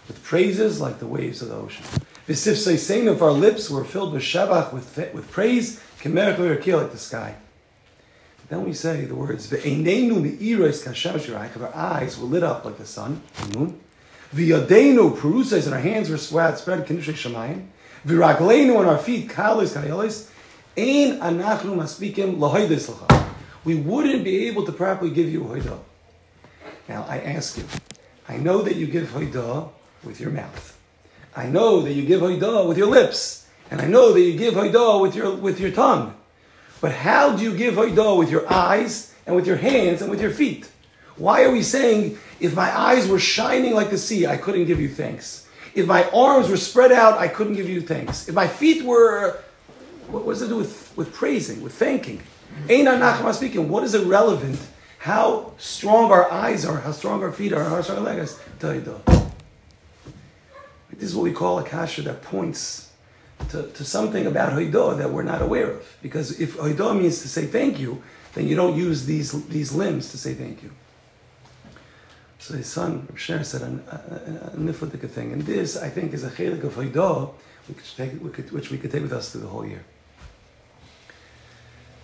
With 0.08 0.24
praises 0.24 0.80
like 0.80 1.00
the 1.00 1.06
waves 1.06 1.42
of 1.42 1.50
the 1.50 1.56
ocean. 1.56 1.84
Visif 2.30 2.54
seisenu, 2.54 3.14
if 3.14 3.22
our 3.22 3.34
lips 3.34 3.70
were 3.70 3.84
filled 3.84 4.14
with 4.14 4.24
shabach, 4.24 4.72
with, 4.72 4.98
with 5.14 5.30
praise, 5.30 5.82
kemerach 6.00 6.66
like 6.78 6.92
the 6.94 6.98
sky. 6.98 7.36
Then 8.48 8.64
we 8.64 8.72
say 8.72 9.04
the 9.04 9.16
words 9.16 9.50
ve'enenu 9.50 10.22
me'iros 10.22 10.88
kashem 10.88 11.16
shirayich. 11.16 11.62
Our 11.62 11.76
eyes 11.76 12.18
were 12.18 12.28
lit 12.28 12.44
up 12.44 12.64
like 12.64 12.78
the 12.78 12.86
sun, 12.86 13.22
the 13.42 13.60
moon. 13.60 13.82
V'yadenu 14.34 15.18
perusas, 15.18 15.66
and 15.66 15.74
our 15.74 15.82
hands 15.82 16.10
were 16.10 16.18
spread, 16.18 16.58
spread 16.58 16.88
kinishay 16.88 17.16
shemayim. 17.16 17.66
V'ragleinu 18.08 18.78
on 18.78 18.86
our 18.86 18.98
feet 18.98 19.28
kalis 19.28 19.76
kayolis. 19.76 20.30
Ein 20.78 21.20
anachnu 21.20 21.76
maspikim 21.76 22.38
lahoidis 22.38 22.88
l'cha. 22.88 23.33
We 23.64 23.76
wouldn't 23.76 24.24
be 24.24 24.48
able 24.48 24.66
to 24.66 24.72
properly 24.72 25.12
give 25.12 25.30
you 25.30 25.42
hoidah. 25.42 25.80
Now 26.90 27.06
I 27.08 27.20
ask 27.20 27.58
you, 27.58 27.66
I 28.28 28.38
know 28.38 28.62
that 28.62 28.76
you 28.76 28.88
give 28.88 29.10
hoidah 29.10 29.70
with 30.04 30.20
your 30.20 30.32
mouth. 30.32 30.78
I 31.36 31.48
know 31.48 31.82
that 31.82 31.94
you 31.94 32.06
give 32.06 32.22
hoidah 32.22 32.68
with 32.68 32.78
your 32.78 32.88
lips, 32.88 33.48
and 33.72 33.82
I 33.82 33.86
know 33.88 34.12
that 34.12 34.22
you 34.22 34.38
give 34.38 34.56
hoidah 34.56 35.02
with 35.02 35.16
your 35.16 35.36
with 35.36 35.60
your 35.60 35.72
tongue. 35.72 36.16
But 36.84 36.92
how 36.92 37.38
do 37.38 37.42
you 37.42 37.56
give 37.56 37.76
Haidah 37.76 38.18
with 38.18 38.30
your 38.30 38.44
eyes 38.52 39.16
and 39.26 39.38
with 39.38 39.48
your 39.48 39.56
hands 39.56 40.02
and 40.02 40.12
with 40.12 40.20
your 40.20 40.32
feet? 40.32 40.70
Why 41.16 41.46
are 41.46 41.50
we 41.50 41.64
saying, 41.64 42.18
if 42.42 42.58
my 42.58 42.78
eyes 42.78 43.08
were 43.08 43.20
shining 43.20 43.74
like 43.74 43.90
the 43.90 43.98
sea, 43.98 44.28
I 44.28 44.36
couldn't 44.36 44.66
give 44.66 44.82
you 44.82 44.90
thanks? 44.90 45.48
If 45.76 45.88
my 45.88 46.10
arms 46.10 46.50
were 46.50 46.58
spread 46.58 46.92
out, 46.92 47.18
I 47.18 47.30
couldn't 47.30 47.54
give 47.54 47.70
you 47.70 47.80
thanks. 47.80 48.28
If 48.28 48.36
my 48.36 48.48
feet 48.48 48.84
were, 48.84 49.40
what 50.10 50.26
does 50.26 50.42
it 50.42 50.50
do 50.50 50.58
with, 50.58 50.92
with 50.98 51.14
praising, 51.14 51.62
with 51.62 51.74
thanking? 51.74 52.20
Ein 52.70 53.34
speaking, 53.34 53.70
what 53.70 53.84
is 53.84 53.94
irrelevant? 53.96 54.60
How 55.00 55.52
strong 55.58 56.12
our 56.12 56.32
eyes 56.32 56.66
are, 56.66 56.80
how 56.80 56.92
strong 56.92 57.22
our 57.24 57.32
feet 57.32 57.52
are, 57.52 57.64
how 57.64 57.82
strong 57.82 58.00
our 58.00 58.04
legs 58.06 58.40
are. 58.64 58.80
This 60.92 61.10
is 61.10 61.16
what 61.16 61.24
we 61.24 61.34
call 61.34 61.60
a 61.60 61.64
kasha 61.64 62.04
that 62.04 62.22
points 62.22 62.92
to, 63.50 63.64
to 63.64 63.84
something 63.84 64.26
about 64.26 64.54
Hoidah 64.54 64.98
that 64.98 65.12
we're 65.12 65.24
not 65.24 65.42
aware 65.42 65.72
of. 65.72 65.98
Because 66.02 66.40
if 66.40 66.56
Hoidah 66.56 66.98
means 66.98 67.22
to 67.22 67.28
say 67.28 67.46
thank 67.46 67.80
you, 67.80 68.02
then 68.34 68.48
you 68.48 68.56
don't 68.56 68.78
use 68.78 69.06
these, 69.06 69.32
these 69.48 69.74
limbs 69.74 70.12
to 70.12 70.18
say 70.18 70.34
thank 70.34 70.64
you. 70.64 70.72
So 72.40 72.56
his 72.56 72.68
son, 72.68 73.08
Sher, 73.16 73.44
said 73.44 73.62
a, 73.62 73.66
a, 73.66 74.54
a 74.54 74.58
niflatika 74.58 75.10
thing. 75.10 75.34
And 75.34 75.42
this, 75.42 75.78
I 75.78 75.90
think, 75.90 76.14
is 76.14 76.24
a 76.24 76.30
chelik 76.30 76.64
of 76.64 76.76
Hoidah, 76.76 77.34
which, 77.68 78.52
which 78.52 78.72
we 78.72 78.78
could 78.78 78.92
take 78.92 79.02
with 79.02 79.14
us 79.14 79.32
through 79.32 79.42
the 79.42 79.48
whole 79.48 79.66
year. 79.66 79.84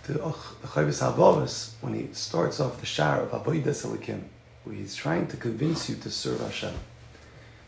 Oh, 0.08 0.56
the 0.62 0.68
Chavis 0.68 1.02
Havavas, 1.02 1.74
when 1.82 1.94
he 1.94 2.08
starts 2.12 2.58
off 2.58 2.80
the 2.80 2.86
shar 2.86 3.20
of 3.20 3.30
Avodah 3.30 3.64
Elikim, 3.64 4.22
where 4.64 4.74
he's 4.74 4.96
trying 4.96 5.26
to 5.28 5.36
convince 5.36 5.88
you 5.88 5.96
to 5.96 6.10
serve 6.10 6.40
Hashem, 6.40 6.74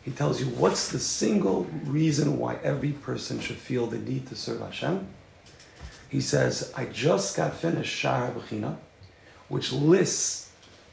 he 0.03 0.11
tells 0.11 0.41
you 0.41 0.47
what's 0.47 0.91
the 0.91 0.99
single 0.99 1.65
reason 1.85 2.39
why 2.39 2.57
every 2.65 2.93
person 2.93 3.39
should 3.39 3.57
feel 3.57 3.87
the 3.87 3.99
need 3.99 4.27
to 4.29 4.35
serve 4.35 4.61
Hashem. 4.61 5.07
He 6.09 6.21
says, 6.21 6.73
I 6.77 6.87
just 6.87 7.37
got 7.37 7.55
finished 7.55 7.95
Shar 7.95 8.33
Bechina, 8.33 8.77
which 9.49 9.73
lists 9.73 10.51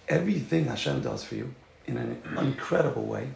everything 0.08 0.66
Hashem 0.66 1.02
does 1.02 1.24
for 1.24 1.36
you 1.36 1.54
in 1.88 1.98
an 1.98 2.22
incredible 2.38 3.06
way. 3.06 3.30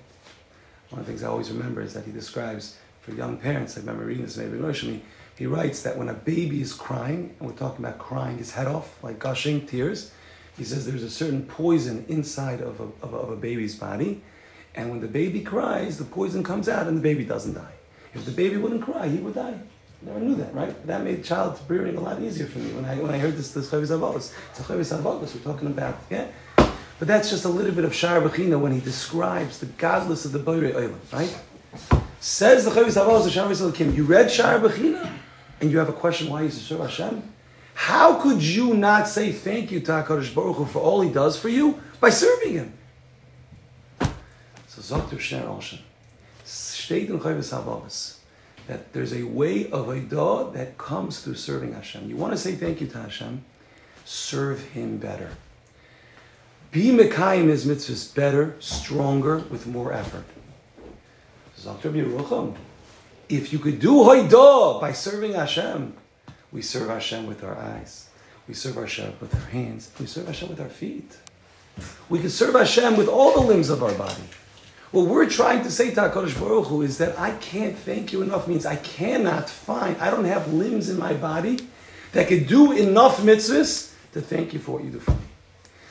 One 0.90 1.00
of 1.00 1.06
the 1.06 1.12
things 1.12 1.24
I 1.24 1.28
always 1.28 1.50
remember 1.50 1.82
is 1.82 1.94
that 1.94 2.06
he 2.06 2.12
describes 2.12 2.78
for 3.02 3.12
young 3.12 3.38
parents, 3.38 3.76
I 3.76 3.80
remember 3.80 4.06
reading 4.06 4.24
this 4.24 4.38
maybe 4.38 4.58
Roshani, 4.58 5.02
he 5.38 5.46
writes 5.46 5.82
that 5.84 5.98
when 5.98 6.10
a 6.10 6.14
baby 6.14 6.62
is 6.62 6.74
crying, 6.74 7.36
and 7.40 7.50
we're 7.50 7.56
talking 7.56 7.84
about 7.84 8.00
crying 8.00 8.38
his 8.38 8.54
head 8.54 8.68
off, 8.68 9.02
like 9.04 9.20
gushing 9.20 9.66
tears, 9.66 10.12
he 10.58 10.64
says 10.64 10.86
there's 10.86 11.04
a 11.04 11.10
certain 11.10 11.46
poison 11.46 12.06
inside 12.08 12.62
of 12.62 12.80
a, 12.80 12.84
of 13.06 13.14
a, 13.14 13.18
of 13.18 13.30
a 13.32 13.36
baby's 13.36 13.76
body, 13.76 14.22
and 14.76 14.90
when 14.90 15.02
the 15.02 15.08
baby 15.08 15.42
cries, 15.42 15.98
the 15.98 16.06
poison 16.06 16.44
comes 16.44 16.68
out 16.70 16.88
and 16.88 16.98
the 16.98 17.02
baby 17.02 17.24
doesn't 17.24 17.54
die. 17.54 17.74
If 18.14 18.26
the 18.26 18.32
baby 18.32 18.58
wouldn't 18.58 18.84
cry, 18.84 19.08
he 19.08 19.18
would 19.18 19.36
die. 19.36 19.60
Never 20.06 20.20
knew 20.20 20.36
that, 20.36 20.54
right? 20.54 20.86
That 20.86 21.04
made 21.04 21.24
child 21.24 21.60
rearing 21.68 21.96
a 21.96 22.02
lot 22.02 22.22
easier 22.22 22.46
for 22.46 22.60
me 22.60 22.72
when 22.74 22.84
I 22.84 22.96
when 22.98 23.12
I 23.12 23.18
heard 23.18 23.38
this 23.38 23.54
this 23.54 23.70
Chavis 23.72 23.98
Avos. 23.98 24.34
It's 24.52 24.60
Chavis 24.60 24.96
Avos 24.98 25.34
we're 25.34 25.42
talking 25.42 25.68
about, 25.68 25.98
yeah. 26.10 26.28
But 27.00 27.08
that's 27.08 27.30
just 27.30 27.46
a 27.46 27.50
little 27.50 27.72
bit 27.72 27.86
of 27.86 27.94
Shar 27.94 28.22
Bechina 28.22 28.60
when 28.60 28.74
he 28.74 28.80
describes 28.80 29.60
the 29.60 29.66
godless 29.66 30.26
of 30.26 30.32
the 30.32 30.40
Boire 30.40 30.74
Oilam, 30.74 31.00
right? 31.12 31.36
Says 32.20 32.66
the 32.66 32.72
Chavis 32.72 33.02
Avos, 33.02 33.24
the 33.24 33.30
Shar 33.30 33.72
Kim. 33.72 33.94
You 33.96 34.04
read 34.04 34.30
Shar 34.30 34.60
Bechina, 34.60 35.10
and 35.62 35.72
you 35.72 35.78
have 35.78 35.90
a 35.90 35.94
question 35.94 36.30
why 36.30 36.44
you 36.44 36.50
serve 36.50 36.82
Hashem. 36.82 37.24
How 37.74 38.20
could 38.22 38.42
you 38.44 38.74
not 38.74 39.08
say 39.08 39.32
thank 39.32 39.72
you 39.72 39.80
to 39.82 39.92
Hakadosh 39.92 40.34
Baruch 40.34 40.58
Hu 40.58 40.66
for 40.66 40.80
all 40.80 41.02
He 41.02 41.10
does 41.10 41.40
for 41.40 41.50
you 41.50 41.82
by 42.00 42.10
serving 42.10 42.54
Him? 42.54 42.74
So 44.68 44.82
Zokter 44.82 45.18
Shner 45.18 45.46
Olshen, 45.46 45.80
steht 46.46 47.10
in 47.10 47.20
Chavis 47.20 48.18
that 48.68 48.94
there's 48.94 49.14
a 49.14 49.24
way 49.24 49.70
of 49.70 49.88
Eidah 49.88 50.54
that 50.54 50.78
comes 50.78 51.22
through 51.22 51.36
serving 51.36 51.74
Hashem. 51.74 52.10
You 52.10 52.16
want 52.16 52.34
to 52.34 52.38
say 52.38 52.54
thank 52.54 52.82
you 52.82 52.88
to 52.88 52.98
Hashem, 52.98 53.44
serve 54.06 54.62
Him 54.70 54.98
better. 54.98 55.32
Be 56.72 56.90
Mekayim 56.90 57.50
His 57.50 57.66
mitzvahs 57.66 58.14
better, 58.16 58.56
stronger, 58.60 59.40
with 59.50 59.68
more 59.68 59.94
effort. 59.94 60.26
Zokter 61.60 61.92
Yerucham. 61.92 62.56
If 63.34 63.52
you 63.52 63.58
could 63.58 63.80
do 63.80 63.94
Hoidah 63.94 64.80
by 64.80 64.94
serving 64.94 65.34
Hashem, 65.34 65.96
we 66.52 66.62
serve 66.62 66.90
Hashem 66.90 67.26
with 67.26 67.44
our 67.44 67.58
eyes. 67.58 68.08
We 68.48 68.54
serve 68.54 68.76
Hashem 68.76 69.16
with 69.20 69.34
our 69.34 69.50
hands. 69.50 69.90
We 70.00 70.06
serve 70.06 70.28
Hashem 70.28 70.50
with 70.50 70.62
our 70.62 70.70
feet. 70.70 71.18
We 72.10 72.20
can 72.20 72.30
serve 72.30 72.54
Hashem 72.54 72.96
with 72.96 73.08
all 73.08 73.34
the 73.34 73.40
limbs 73.40 73.72
of 73.72 73.82
our 73.82 73.94
body. 73.96 74.22
What 74.92 75.08
we're 75.08 75.28
trying 75.28 75.64
to 75.64 75.72
say 75.72 75.90
to 75.96 76.02
HaKadosh 76.02 76.40
Baruch 76.40 76.68
Hu 76.68 76.84
is 76.84 77.00
that 77.00 77.18
I 77.20 77.32
can't 77.38 77.76
thank 77.76 78.14
you 78.14 78.22
enough 78.22 78.48
means 78.48 78.68
I 78.68 78.76
cannot 78.76 79.50
find, 79.50 79.98
I 79.98 80.12
don't 80.12 80.26
have 80.26 80.54
limbs 80.54 80.88
in 80.88 81.00
my 81.00 81.16
body 81.16 81.58
that 82.12 82.28
could 82.28 82.46
do 82.46 82.72
enough 82.74 83.18
mitzvahs 83.18 83.96
to 84.12 84.22
thank 84.22 84.54
you 84.54 84.60
for 84.60 84.74
what 84.74 84.84
you 84.84 84.92
do 84.92 85.00
for 85.00 85.10
me. 85.10 85.18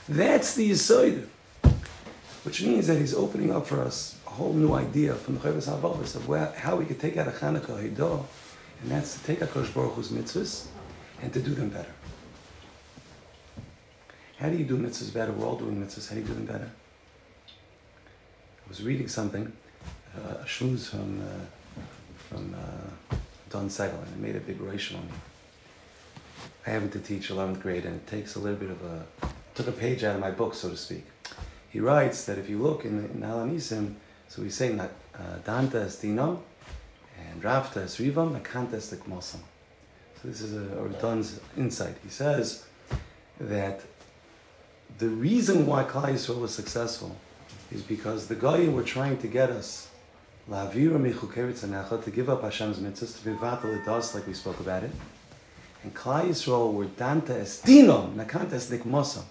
That's 0.09 0.55
the 0.55 0.71
Yisoid. 0.71 1.27
Which 2.45 2.63
means 2.63 2.87
that 2.87 2.99
he's 2.99 3.15
opening 3.15 3.53
up 3.53 3.67
for 3.67 3.81
us 3.81 4.17
whole 4.33 4.53
new 4.55 4.73
idea 4.75 5.15
from 5.15 5.35
the 5.35 5.41
Chavis 5.41 5.69
HaVavas 5.69 6.17
of 6.17 6.27
where, 6.27 6.53
how 6.57 6.77
we 6.77 6.85
could 6.85 6.99
take 6.99 7.17
out 7.17 7.29
a 7.29 7.31
Chanukah 7.31 7.83
Hidah, 7.83 8.25
and 8.83 8.91
that's 8.91 9.19
to 9.19 9.25
take 9.25 9.41
HaKadosh 9.41 9.75
Baruch 9.75 9.95
Hu's 9.95 10.09
mitzvahs 10.09 10.67
and 11.21 11.33
to 11.33 11.41
do 11.41 11.55
them 11.55 11.69
better. 11.69 11.93
How 14.39 14.49
do 14.49 14.57
you 14.57 14.65
do 14.65 14.79
mitzvahs 14.79 15.13
better? 15.13 15.33
We're 15.33 15.47
all 15.47 15.57
doing 15.57 15.77
mitzvahs. 15.77 16.09
How 16.09 16.15
do 16.15 16.23
you 16.23 16.27
do 16.27 16.35
them 16.35 16.47
better? 16.47 16.71
I 17.47 18.69
was 18.69 18.83
reading 18.83 19.07
something, 19.07 19.53
uh, 20.17 20.39
a 20.41 20.45
shmooze 20.45 20.89
from, 20.89 21.21
uh, 21.21 21.83
from 22.29 22.55
uh, 22.55 23.17
Don 23.51 23.69
Segel, 23.69 24.03
and 24.03 24.09
it 24.15 24.19
made 24.19 24.35
a 24.35 24.41
big 24.41 24.61
ration 24.61 24.97
on 24.97 25.05
me. 25.05 25.13
I 26.67 26.71
happen 26.71 26.91
to 26.91 27.01
teach 27.01 27.29
11th 27.29 27.61
grade, 27.61 27.85
and 27.85 27.97
it 27.97 28.07
takes 28.07 28.35
a 28.37 28.39
little 28.39 28.59
bit 28.59 28.71
of 28.71 28.83
a, 28.83 29.05
took 29.55 29.69
a 29.69 29.73
page 29.73 30.05
out 30.05 30.15
of 30.15 30.21
my 30.21 30.31
book, 30.31 30.55
so 30.55 30.71
to 30.71 30.77
speak. 30.77 31.05
He 31.69 31.81
writes 31.81 32.25
that 32.25 32.39
if 32.39 32.49
you 32.49 32.59
look 32.59 32.85
in, 32.85 33.03
the, 33.03 33.11
in 33.11 33.23
so 34.33 34.41
he's 34.43 34.55
saying 34.55 34.79
that 34.79 34.93
uh, 35.15 35.39
Danta 35.45 35.85
is 35.85 35.97
Dinam, 35.97 36.39
and 37.19 37.43
Rafta 37.43 37.83
is 37.85 37.99
Rivam, 37.99 38.41
Akanta 38.41 38.73
is 38.75 38.91
Tikmosam. 38.91 39.41
So 40.17 40.23
this 40.25 40.41
is 40.41 40.57
a, 40.57 40.75
or 40.79 40.89
Don's 40.89 41.39
insight. 41.55 41.97
He 42.03 42.09
says 42.09 42.65
that 43.39 43.83
the 44.97 45.09
reason 45.09 45.67
why 45.67 45.85
Klal 45.85 46.15
Yisrael 46.15 46.41
was 46.41 46.55
successful 46.55 47.15
is 47.71 47.83
because 47.83 48.27
the 48.29 48.35
Goyim 48.35 48.73
were 48.73 48.83
trying 48.83 49.19
to 49.19 49.27
get 49.29 49.51
us 49.51 49.91
La 50.49 50.67
Vira 50.67 50.99
mi 50.99 51.13
to 51.13 52.11
give 52.11 52.31
up 52.31 52.43
Hashem's 52.43 52.79
mitzvahs, 52.79 53.19
to 53.19 53.25
be 53.27 53.37
vatal 53.37 53.87
us, 53.87 54.15
like 54.15 54.27
we 54.27 54.33
spoke 54.33 54.61
about 54.61 54.83
it. 54.83 54.93
And 55.83 55.95
Klal 55.95 56.25
Yisrael 56.29 56.73
were 56.73 56.87
danta 56.87 57.33
es 57.33 57.61
dinom, 57.61 58.15
nakanta 58.15 58.55
es 58.55 58.71
nikmosam, 58.71 59.25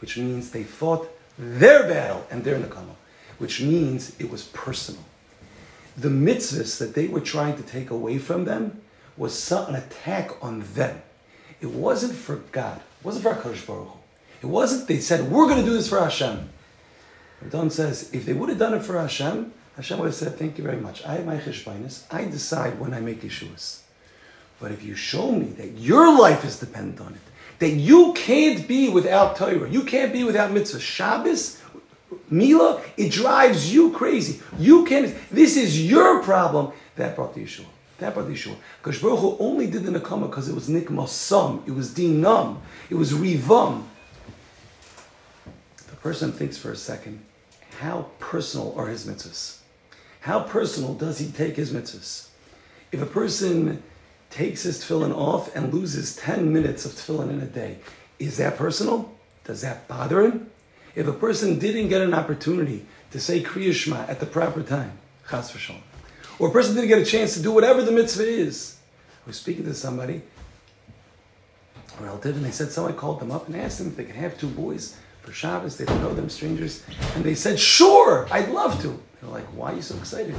which 0.00 0.18
means 0.18 0.50
they 0.50 0.64
fought 0.64 1.08
their 1.38 1.84
battle 1.84 2.26
and 2.32 2.42
their 2.42 2.58
nakama, 2.58 2.96
which 3.38 3.60
means 3.60 4.18
it 4.18 4.30
was 4.30 4.44
personal. 4.44 5.02
The 5.96 6.08
mitzvahs 6.08 6.78
that 6.78 6.94
they 6.94 7.08
were 7.08 7.20
trying 7.20 7.56
to 7.56 7.62
take 7.62 7.90
away 7.90 8.18
from 8.18 8.44
them 8.44 8.80
was 9.16 9.50
an 9.50 9.74
attack 9.74 10.30
on 10.42 10.64
them. 10.74 11.02
It 11.60 11.70
wasn't 11.70 12.14
for 12.14 12.36
God. 12.52 12.78
It 13.00 13.04
wasn't 13.04 13.24
for 13.24 13.34
HaKadosh 13.34 13.66
Baruch 13.66 13.88
Hu. 13.88 13.98
It 14.42 14.46
wasn't, 14.46 14.86
they 14.86 15.00
said, 15.00 15.30
we're 15.30 15.48
going 15.48 15.58
to 15.58 15.64
do 15.64 15.72
this 15.72 15.88
for 15.88 15.98
Hashem. 15.98 16.48
Don 17.50 17.70
says, 17.70 18.10
if 18.12 18.26
they 18.26 18.32
would 18.32 18.48
have 18.48 18.58
done 18.58 18.74
it 18.74 18.84
for 18.84 18.98
Hashem, 18.98 19.52
Hashem 19.76 19.98
would 19.98 20.06
have 20.06 20.14
said, 20.14 20.36
thank 20.36 20.58
you 20.58 20.64
very 20.64 20.80
much. 20.80 21.04
I 21.04 21.14
have 21.14 21.26
my 21.26 21.36
cheshbainis. 21.36 22.04
I 22.12 22.24
decide 22.24 22.78
when 22.78 22.94
I 22.94 23.00
make 23.00 23.24
issues. 23.24 23.82
But 24.60 24.72
if 24.72 24.82
you 24.82 24.94
show 24.94 25.30
me 25.32 25.46
that 25.50 25.78
your 25.78 26.18
life 26.18 26.44
is 26.44 26.58
dependent 26.58 27.00
on 27.00 27.14
it, 27.14 27.20
that 27.60 27.70
you 27.70 28.12
can't 28.14 28.66
be 28.68 28.88
without 28.88 29.36
Torah, 29.36 29.68
you 29.68 29.84
can't 29.84 30.12
be 30.12 30.24
without 30.24 30.52
mitzvah, 30.52 30.80
Shabbos, 30.80 31.60
Mila, 32.30 32.82
it 32.96 33.12
drives 33.12 33.72
you 33.72 33.92
crazy. 33.92 34.40
You 34.58 34.84
can't, 34.84 35.14
this 35.30 35.56
is 35.56 35.88
your 35.88 36.22
problem. 36.22 36.72
That 36.96 37.16
brought 37.16 37.34
the 37.34 37.42
issue. 37.42 37.64
That 37.98 38.14
brought 38.14 38.26
the 38.26 38.32
issue. 38.32 38.54
Because 38.82 39.00
Baruch 39.00 39.20
Hu 39.20 39.36
only 39.40 39.66
did 39.66 39.84
the 39.84 39.98
Nakama 39.98 40.28
because 40.28 40.48
it 40.48 40.54
was 40.54 40.68
Nikmasam, 40.68 41.66
it 41.66 41.72
was 41.72 41.94
Dinam, 41.94 42.58
it 42.90 42.94
was 42.94 43.12
Rivam. 43.12 43.84
The 45.88 45.96
person 45.96 46.32
thinks 46.32 46.56
for 46.56 46.70
a 46.70 46.76
second, 46.76 47.20
how 47.80 48.06
personal 48.18 48.74
are 48.76 48.86
his 48.86 49.04
mitzvahs? 49.06 49.58
How 50.20 50.40
personal 50.40 50.94
does 50.94 51.18
he 51.18 51.30
take 51.30 51.56
his 51.56 51.72
mitzvahs? 51.72 52.28
If 52.92 53.02
a 53.02 53.06
person 53.06 53.82
takes 54.30 54.62
his 54.62 54.82
tefillin 54.82 55.14
off 55.14 55.54
and 55.54 55.72
loses 55.72 56.16
10 56.16 56.52
minutes 56.52 56.84
of 56.84 56.92
tefillin 56.92 57.30
in 57.30 57.40
a 57.40 57.46
day, 57.46 57.78
is 58.18 58.36
that 58.38 58.56
personal? 58.56 59.12
Does 59.44 59.60
that 59.62 59.88
bother 59.88 60.22
him? 60.22 60.50
If 60.98 61.06
a 61.06 61.12
person 61.12 61.60
didn't 61.60 61.90
get 61.90 62.00
an 62.00 62.12
opportunity 62.12 62.84
to 63.12 63.20
say 63.20 63.40
Kriya 63.40 63.72
Shema 63.72 64.00
at 64.08 64.18
the 64.18 64.26
proper 64.26 64.64
time, 64.64 64.98
chas 65.30 65.52
v'shalom, 65.52 65.78
or 66.40 66.48
a 66.48 66.50
person 66.50 66.74
didn't 66.74 66.88
get 66.88 66.98
a 66.98 67.04
chance 67.04 67.34
to 67.34 67.40
do 67.40 67.52
whatever 67.52 67.84
the 67.84 67.92
mitzvah 67.92 68.26
is, 68.26 68.78
I 69.24 69.28
was 69.28 69.36
speaking 69.36 69.64
to 69.66 69.74
somebody, 69.74 70.22
a 72.00 72.02
relative, 72.02 72.34
and 72.34 72.44
they 72.44 72.50
said 72.50 72.72
someone 72.72 72.94
called 72.94 73.20
them 73.20 73.30
up 73.30 73.46
and 73.46 73.54
asked 73.54 73.78
them 73.78 73.86
if 73.86 73.96
they 73.96 74.06
could 74.06 74.16
have 74.16 74.36
two 74.40 74.48
boys 74.48 74.96
for 75.22 75.30
Shabbos. 75.30 75.76
They 75.76 75.84
don't 75.84 76.02
know 76.02 76.12
them, 76.12 76.28
strangers. 76.28 76.82
And 77.14 77.22
they 77.22 77.36
said, 77.36 77.60
sure, 77.60 78.26
I'd 78.32 78.48
love 78.48 78.82
to. 78.82 79.00
They're 79.20 79.30
like, 79.30 79.46
why 79.54 79.74
are 79.74 79.76
you 79.76 79.82
so 79.82 79.96
excited? 79.98 80.34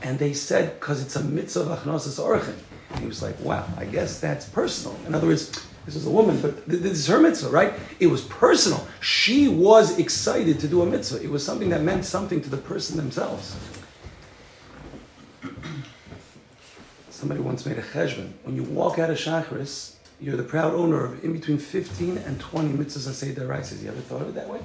And 0.00 0.18
they 0.18 0.32
said, 0.32 0.80
because 0.80 1.02
it's 1.02 1.16
a 1.16 1.22
mitzvah 1.22 1.70
of 1.70 1.80
achnosis. 1.80 2.54
He 2.98 3.06
was 3.06 3.22
like, 3.22 3.38
wow, 3.40 3.68
I 3.76 3.84
guess 3.84 4.20
that's 4.20 4.48
personal. 4.48 4.98
In 5.06 5.14
other 5.14 5.26
words, 5.26 5.52
this 5.88 5.96
is 5.96 6.06
a 6.06 6.10
woman, 6.10 6.38
but 6.42 6.66
this 6.66 6.98
is 6.98 7.06
her 7.06 7.18
mitzvah, 7.18 7.48
right? 7.48 7.72
It 7.98 8.08
was 8.08 8.20
personal. 8.20 8.86
She 9.00 9.48
was 9.48 9.98
excited 9.98 10.60
to 10.60 10.68
do 10.68 10.82
a 10.82 10.86
mitzvah. 10.86 11.22
It 11.24 11.30
was 11.30 11.42
something 11.42 11.70
that 11.70 11.80
meant 11.80 12.04
something 12.04 12.42
to 12.42 12.50
the 12.50 12.58
person 12.58 12.98
themselves. 12.98 13.56
Somebody 17.08 17.40
once 17.40 17.64
made 17.64 17.78
a 17.78 17.82
cheshbon. 17.82 18.32
When 18.42 18.54
you 18.54 18.64
walk 18.64 18.98
out 18.98 19.08
of 19.08 19.16
Shachris, 19.16 19.94
you're 20.20 20.36
the 20.36 20.42
proud 20.42 20.74
owner 20.74 21.06
of 21.06 21.24
in 21.24 21.32
between 21.32 21.56
15 21.56 22.18
and 22.18 22.38
20 22.38 22.68
mitzvahs 22.74 23.08
Asay 23.08 23.34
Daraisas. 23.34 23.82
You 23.82 23.88
ever 23.88 24.00
thought 24.02 24.20
of 24.20 24.28
it 24.28 24.34
that 24.34 24.50
way? 24.50 24.60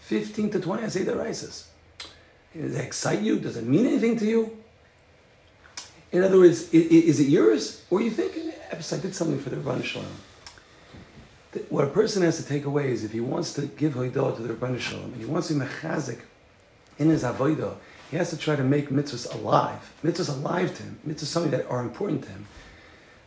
15 0.00 0.52
to 0.52 0.60
20 0.60 0.84
Asay 0.84 1.04
Daraisas. 1.04 1.66
Does 2.54 2.74
it 2.74 2.82
excite 2.82 3.20
you? 3.20 3.38
Does 3.38 3.58
it 3.58 3.66
mean 3.66 3.84
anything 3.84 4.18
to 4.20 4.24
you? 4.24 4.56
In 6.12 6.22
other 6.22 6.38
words, 6.38 6.72
is 6.72 7.20
it 7.20 7.28
yours? 7.28 7.84
Or 7.90 8.00
you 8.00 8.10
thinking, 8.10 8.48
eh, 8.48 8.52
I 8.70 8.96
did 8.96 9.14
something 9.14 9.38
for 9.38 9.50
the 9.50 9.56
Rabban 9.56 9.84
Shalom? 9.84 10.06
What 11.68 11.84
a 11.84 11.88
person 11.88 12.22
has 12.22 12.36
to 12.38 12.44
take 12.44 12.64
away 12.64 12.90
is 12.90 13.04
if 13.04 13.12
he 13.12 13.20
wants 13.20 13.52
to 13.54 13.62
give 13.62 13.94
Hoidah 13.94 14.36
to 14.36 14.42
the 14.42 14.54
Rabban 14.54 14.78
Shalom, 14.80 15.12
and 15.12 15.16
he 15.16 15.24
wants 15.24 15.48
to 15.48 15.54
be 15.54 15.60
mechazik 15.60 16.20
in 16.98 17.10
his 17.10 17.24
Avodah, 17.24 17.76
he 18.10 18.16
has 18.16 18.30
to 18.30 18.36
try 18.36 18.56
to 18.56 18.62
make 18.62 18.88
mitzvahs 18.90 19.34
alive. 19.34 19.92
Mitzvahs 20.04 20.28
alive 20.28 20.76
to 20.76 20.82
him. 20.82 20.98
Mitzvahs 21.06 21.24
something 21.24 21.50
that 21.50 21.66
are 21.68 21.80
important 21.80 22.22
to 22.22 22.28
him. 22.28 22.46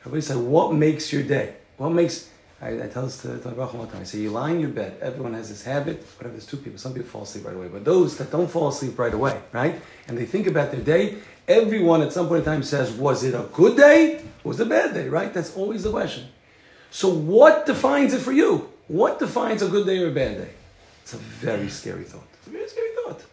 Everybody 0.01 0.21
said, 0.21 0.37
what 0.37 0.73
makes 0.73 1.11
your 1.11 1.23
day? 1.23 1.55
What 1.77 1.89
makes, 1.89 2.29
I, 2.61 2.83
I 2.83 2.87
tell 2.87 3.03
this 3.03 3.21
to, 3.23 3.37
to 3.39 3.49
brother 3.49 3.77
all 3.77 3.85
the 3.85 3.91
time. 3.91 4.01
I 4.01 4.05
say, 4.05 4.19
you 4.19 4.31
lie 4.31 4.51
in 4.51 4.61
your 4.61 4.69
bed. 4.69 4.97
Everyone 5.01 5.33
has 5.33 5.49
this 5.49 5.63
habit. 5.63 6.05
Whatever, 6.17 6.33
there's 6.33 6.45
two 6.45 6.57
people. 6.57 6.79
Some 6.79 6.93
people 6.93 7.09
fall 7.09 7.23
asleep 7.23 7.45
right 7.45 7.55
away. 7.55 7.67
But 7.67 7.83
those 7.83 8.17
that 8.17 8.31
don't 8.31 8.49
fall 8.49 8.69
asleep 8.69 8.97
right 8.97 9.13
away, 9.13 9.41
right? 9.51 9.81
And 10.07 10.17
they 10.17 10.25
think 10.25 10.47
about 10.47 10.71
their 10.71 10.81
day, 10.81 11.17
everyone 11.47 12.01
at 12.01 12.13
some 12.13 12.27
point 12.27 12.39
in 12.39 12.45
time 12.45 12.63
says, 12.63 12.91
was 12.91 13.23
it 13.23 13.33
a 13.33 13.43
good 13.53 13.75
day? 13.75 14.23
Was 14.43 14.59
it 14.61 14.67
a 14.67 14.69
bad 14.69 14.93
day, 14.93 15.09
right? 15.09 15.33
That's 15.33 15.55
always 15.55 15.83
the 15.83 15.91
question. 15.91 16.27
So 16.91 17.09
what 17.09 17.65
defines 17.65 18.13
it 18.13 18.21
for 18.21 18.31
you? 18.31 18.69
What 18.87 19.19
defines 19.19 19.61
a 19.61 19.67
good 19.67 19.85
day 19.85 19.99
or 19.99 20.07
a 20.07 20.11
bad 20.11 20.37
day? 20.37 20.49
It's 21.03 21.13
a 21.13 21.17
very 21.17 21.69
scary 21.69 22.03
thought. 22.03 22.27
It's 22.39 22.47
a 22.47 22.49
very 22.49 22.67
scary 22.67 22.89
thought. 23.03 23.23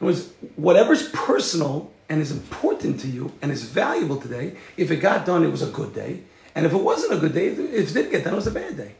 It 0.00 0.04
was 0.04 0.32
whatever's 0.56 1.08
personal 1.10 1.92
and 2.08 2.20
is 2.20 2.30
important 2.30 3.00
to 3.00 3.08
you 3.08 3.32
and 3.42 3.50
is 3.50 3.64
valuable 3.64 4.20
today, 4.20 4.56
if 4.76 4.90
it 4.90 4.96
got 4.96 5.24
done, 5.24 5.44
it 5.44 5.50
was 5.50 5.62
a 5.62 5.70
good 5.70 5.94
day. 5.94 6.20
And 6.54 6.66
if 6.66 6.72
it 6.72 6.78
wasn't 6.78 7.14
a 7.14 7.16
good 7.16 7.34
day, 7.34 7.48
if 7.48 7.58
it 7.58 7.94
didn't 7.94 8.12
get 8.12 8.24
done, 8.24 8.34
it 8.34 8.36
was 8.36 8.46
a 8.46 8.52
bad 8.52 8.76
day. 8.76 8.92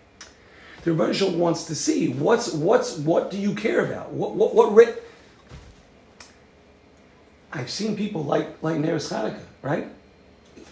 The 0.82 0.92
Rebbe 0.92 1.36
wants 1.36 1.64
to 1.66 1.74
see 1.74 2.08
what's 2.08 2.52
what's 2.52 2.98
what 2.98 3.30
do 3.30 3.38
you 3.38 3.54
care 3.54 3.84
about? 3.84 4.10
What 4.10 4.34
what 4.34 4.54
what 4.54 4.74
re- 4.74 4.94
I've 7.52 7.70
seen 7.70 7.96
people 7.96 8.24
light 8.24 8.62
light 8.62 8.76
Neres 8.76 9.10
Hanukkah, 9.10 9.44
right? 9.62 9.88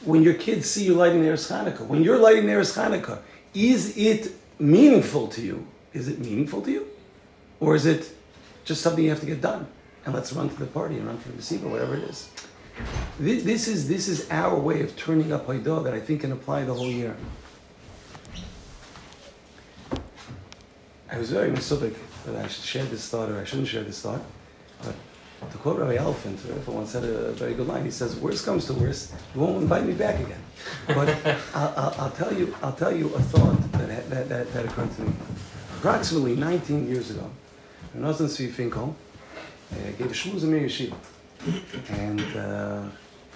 When 0.05 0.23
your 0.23 0.35
kids 0.35 0.69
see 0.69 0.85
you 0.85 0.95
lighting 0.95 1.23
Neres 1.23 1.49
Hanukkah, 1.51 1.87
when 1.87 2.03
you're 2.03 2.19
lighting 2.19 2.45
Neres 2.45 2.77
Hanukkah, 2.77 3.21
is 3.55 3.97
it 3.97 4.33
meaningful 4.59 5.29
to 5.29 5.41
you? 5.41 5.67
Is 5.93 6.09
it 6.09 6.19
meaningful 6.19 6.63
to 6.63 6.71
you, 6.71 6.87
or 7.61 7.77
is 7.77 7.87
it 7.87 8.11
just 8.65 8.81
something 8.81 9.05
you 9.05 9.11
have 9.11 9.21
to 9.21 9.27
get 9.27 9.41
done? 9.41 9.67
And 10.05 10.15
let's 10.15 10.33
run 10.33 10.49
to 10.49 10.57
the 10.57 10.67
party 10.67 10.97
and 10.97 11.07
run 11.07 11.19
to 11.19 11.29
the 11.29 11.37
receiver, 11.37 11.69
whatever 11.69 11.95
it 11.95 12.05
is. 12.05 12.29
This 13.21 13.69
is, 13.69 13.89
this 13.89 14.09
is 14.09 14.29
our 14.31 14.59
way 14.59 14.83
of 14.83 14.97
turning 14.97 15.33
up 15.33 15.47
Haidah 15.47 15.85
that 15.85 15.95
I 15.95 16.01
think 16.01 16.23
can 16.23 16.33
apply 16.33 16.65
the 16.65 16.75
whole 16.75 16.91
year. 16.91 17.15
I 21.11 21.19
was 21.19 21.31
very 21.31 21.51
misopic 21.51 21.95
that 22.25 22.37
I 22.37 22.49
should 22.49 22.65
share 22.65 22.85
this 22.87 23.09
thought 23.09 23.29
or 23.29 23.39
I 23.39 23.45
shouldn't 23.45 23.69
share 23.69 23.85
this 23.85 24.01
thought. 24.01 24.23
To 25.51 25.59
quote 25.59 25.79
Rabbi 25.81 25.97
Elephant, 25.97 26.39
Rabbi 26.49 26.71
once 26.71 26.91
said 26.91 27.05
a 27.05 27.33
very 27.33 27.55
good 27.55 27.67
line. 27.67 27.85
He 27.85 27.91
says, 27.91 28.17
"Worst 28.17 28.45
comes 28.45 28.67
to 28.67 28.75
worst, 28.75 29.13
you 29.35 29.41
won't 29.41 29.63
invite 29.63 29.85
me 29.85 29.93
back 29.93 30.21
again." 30.21 30.41
But 30.87 31.09
I'll, 31.55 31.75
I'll, 31.77 31.95
I'll, 31.99 32.11
tell 32.11 32.33
you, 32.33 32.55
I'll 32.63 32.73
tell 32.73 32.95
you 32.95 33.13
a 33.15 33.21
thought 33.21 33.73
that, 33.73 34.09
that, 34.11 34.29
that, 34.29 34.53
that 34.53 34.65
occurred 34.65 34.95
to 34.97 35.03
me. 35.03 35.13
Approximately 35.79 36.37
19 36.37 36.89
years 36.89 37.11
ago, 37.11 37.29
Nosson 37.97 38.27
Svi 38.27 38.51
Finkel 38.51 38.95
uh, 39.73 39.77
gave 39.99 40.11
a 40.11 40.15
shmuz 40.15 40.45
in 40.45 40.51
Yeshiva. 40.51 40.95
And 41.91 42.21
uh, 42.37 42.85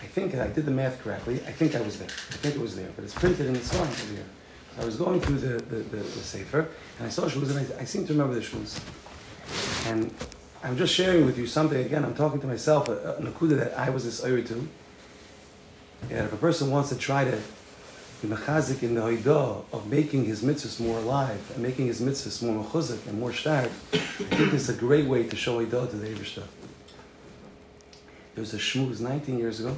I 0.01 0.07
think 0.07 0.35
I 0.35 0.47
did 0.47 0.65
the 0.65 0.71
math 0.71 1.03
correctly. 1.03 1.41
I 1.47 1.53
think 1.53 1.75
I 1.75 1.81
was 1.81 1.99
there. 1.99 2.09
I 2.09 2.37
think 2.37 2.55
it 2.55 2.61
was 2.61 2.77
there, 2.77 2.89
but 2.95 3.05
it's 3.05 3.15
printed 3.15 3.47
in 3.47 3.55
the 3.55 3.61
sign 3.61 3.81
over 3.81 4.15
here. 4.15 4.25
So 4.77 4.83
I 4.83 4.85
was 4.85 4.97
going 4.97 5.21
through 5.21 5.39
the, 5.39 5.63
the, 5.65 5.77
the, 5.77 5.97
the 5.97 6.05
Sefer, 6.05 6.69
and 6.99 7.07
I 7.07 7.11
saw 7.11 7.23
shmuz, 7.23 7.51
and 7.51 7.59
I, 7.59 7.81
I 7.81 7.85
seem 7.85 8.07
to 8.07 8.13
remember 8.13 8.35
the 8.35 8.41
shmuz. 8.41 8.81
And 9.91 10.15
I'm 10.67 10.77
just 10.77 10.93
sharing 10.93 11.25
with 11.25 11.39
you 11.39 11.47
something, 11.47 11.79
again, 11.79 12.05
I'm 12.05 12.17
talking 12.17 12.41
to 12.41 12.47
myself, 12.49 12.89
nakuda 12.89 13.57
that 13.57 13.79
I 13.79 13.89
was 13.89 14.05
this 14.05 14.21
to. 14.21 14.69
And 16.11 16.27
if 16.27 16.33
a 16.33 16.37
person 16.37 16.73
wants 16.73 16.89
to 16.89 16.97
try 16.97 17.23
to 17.25 17.39
be 18.21 18.27
mechazik 18.27 18.83
in 18.83 18.97
the 18.97 19.01
haidah 19.01 19.63
of 19.73 19.87
making 19.89 20.25
his 20.25 20.43
mitzvahs 20.43 20.81
more 20.81 20.99
alive 20.99 21.53
and 21.55 21.63
making 21.63 21.87
his 21.87 22.01
mitzvahs 22.01 22.43
more 22.43 22.65
mechuzik 22.65 23.07
and 23.07 23.21
more 23.21 23.33
stark, 23.33 23.71
I 23.93 23.99
think 23.99 24.55
it's 24.55 24.69
a 24.69 24.75
great 24.75 25.07
way 25.07 25.23
to 25.23 25.37
show 25.37 25.65
haidah 25.65 25.89
to 25.91 25.97
the 25.97 26.09
Ebershter. 26.09 26.43
There 28.35 28.43
was 28.43 28.53
a 28.53 28.59
shmooze 28.59 28.99
19 28.99 29.39
years 29.39 29.61
ago. 29.61 29.77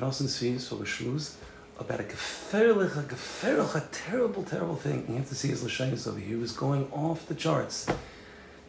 Nosson 0.00 0.26
Svi 0.26 0.58
saw 0.58 0.74
a 0.74 0.84
shmooze 0.84 1.36
about 1.78 2.00
a 2.00 2.02
geferlich, 2.02 2.96
a 2.98 3.02
geferlich, 3.04 3.76
a 3.76 3.86
terrible, 3.92 4.42
terrible 4.42 4.74
thing. 4.74 5.06
You 5.08 5.14
have 5.14 5.28
to 5.28 5.36
see 5.36 5.48
his 5.48 5.62
lashonis 5.62 6.08
over 6.08 6.18
here. 6.18 6.30
He 6.30 6.34
was 6.34 6.50
going 6.50 6.90
off 6.90 7.28
the 7.28 7.36
charts. 7.36 7.86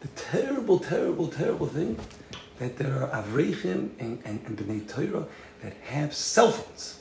The 0.00 0.08
terrible, 0.08 0.78
terrible, 0.78 1.26
terrible 1.26 1.66
thing 1.66 1.98
that 2.58 2.76
there 2.76 3.02
are 3.02 3.22
avrechim 3.22 3.90
and, 3.98 4.20
and, 4.24 4.40
and 4.46 4.56
b'nei 4.56 4.88
Torah 4.88 5.26
that 5.62 5.74
have 5.84 6.14
cell 6.14 6.52
phones. 6.52 7.00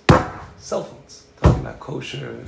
Cell 0.57 0.83
phones. 0.83 1.25
Talking 1.41 1.61
about 1.61 1.79
kosher, 1.79 2.43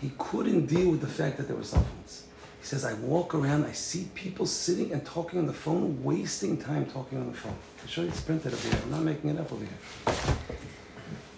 he 0.00 0.12
couldn't 0.18 0.66
deal 0.66 0.90
with 0.90 1.00
the 1.00 1.06
fact 1.06 1.36
that 1.38 1.48
there 1.48 1.56
were 1.56 1.64
cell 1.64 1.82
phones. 1.82 2.24
He 2.60 2.66
says, 2.66 2.84
I 2.84 2.94
walk 2.94 3.34
around, 3.34 3.64
I 3.64 3.72
see 3.72 4.08
people 4.14 4.46
sitting 4.46 4.92
and 4.92 5.04
talking 5.04 5.40
on 5.40 5.46
the 5.46 5.52
phone, 5.52 6.02
wasting 6.04 6.56
time 6.56 6.86
talking 6.86 7.18
on 7.18 7.26
the 7.26 7.36
phone. 7.36 7.56
Show 7.88 8.02
you 8.02 8.08
it's 8.08 8.20
printed 8.20 8.52
over 8.52 8.68
here. 8.68 8.78
I'm 8.84 8.90
not 8.92 9.02
making 9.02 9.30
it 9.30 9.40
up 9.40 9.52
over 9.52 9.64
here. 9.64 10.14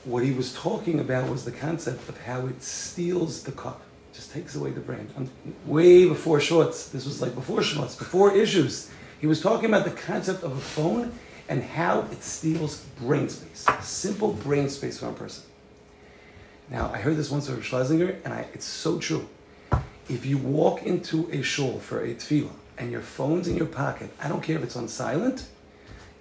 What 0.05 0.23
he 0.23 0.33
was 0.33 0.53
talking 0.53 1.01
about 1.01 1.31
was 1.31 1.47
the 1.47 1.53
concept 1.53 2.07
of 2.11 2.21
how 2.21 2.47
it 2.47 2.63
steals 2.63 3.43
the 3.43 3.53
cup, 3.53 3.81
just 4.15 4.33
takes 4.33 4.55
away 4.55 4.71
the 4.71 4.81
brain. 4.81 5.09
I'm 5.17 5.29
way 5.67 6.07
before 6.07 6.41
shorts. 6.41 6.89
This 6.89 7.05
was 7.05 7.21
like 7.21 7.35
before 7.35 7.63
shorts, 7.63 7.97
before 7.97 8.35
issues. 8.35 8.91
He 9.21 9.27
was 9.27 9.41
talking 9.41 9.67
about 9.67 9.85
the 9.85 9.91
concept 9.91 10.43
of 10.45 10.53
a 10.53 10.61
phone 10.61 11.13
and 11.49 11.63
how 11.63 12.01
it 12.13 12.23
steals 12.23 12.85
brain 13.01 13.29
space, 13.29 13.67
simple 13.83 14.33
brain 14.33 14.69
space 14.69 14.99
from 14.99 15.09
a 15.09 15.13
person. 15.13 15.45
Now, 16.71 16.91
I 16.95 16.99
heard 16.99 17.17
this 17.17 17.31
once 17.31 17.49
from 17.49 17.61
Schlesinger, 17.61 18.17
and 18.25 18.33
I, 18.33 18.47
it's 18.55 18.65
so 18.65 18.99
true. 18.99 19.29
If 20.09 20.25
you 20.25 20.39
walk 20.39 20.83
into 20.83 21.29
a 21.31 21.43
shul 21.43 21.79
for 21.79 22.03
a 22.03 22.15
tefillah 22.15 22.53
and 22.79 22.91
your 22.91 23.01
phone's 23.01 23.49
in 23.49 23.57
your 23.57 23.67
pocket, 23.67 24.11
I 24.21 24.29
don't 24.29 24.43
care 24.43 24.57
if 24.57 24.63
it's 24.63 24.77
on 24.77 24.89
silent, 24.89 25.47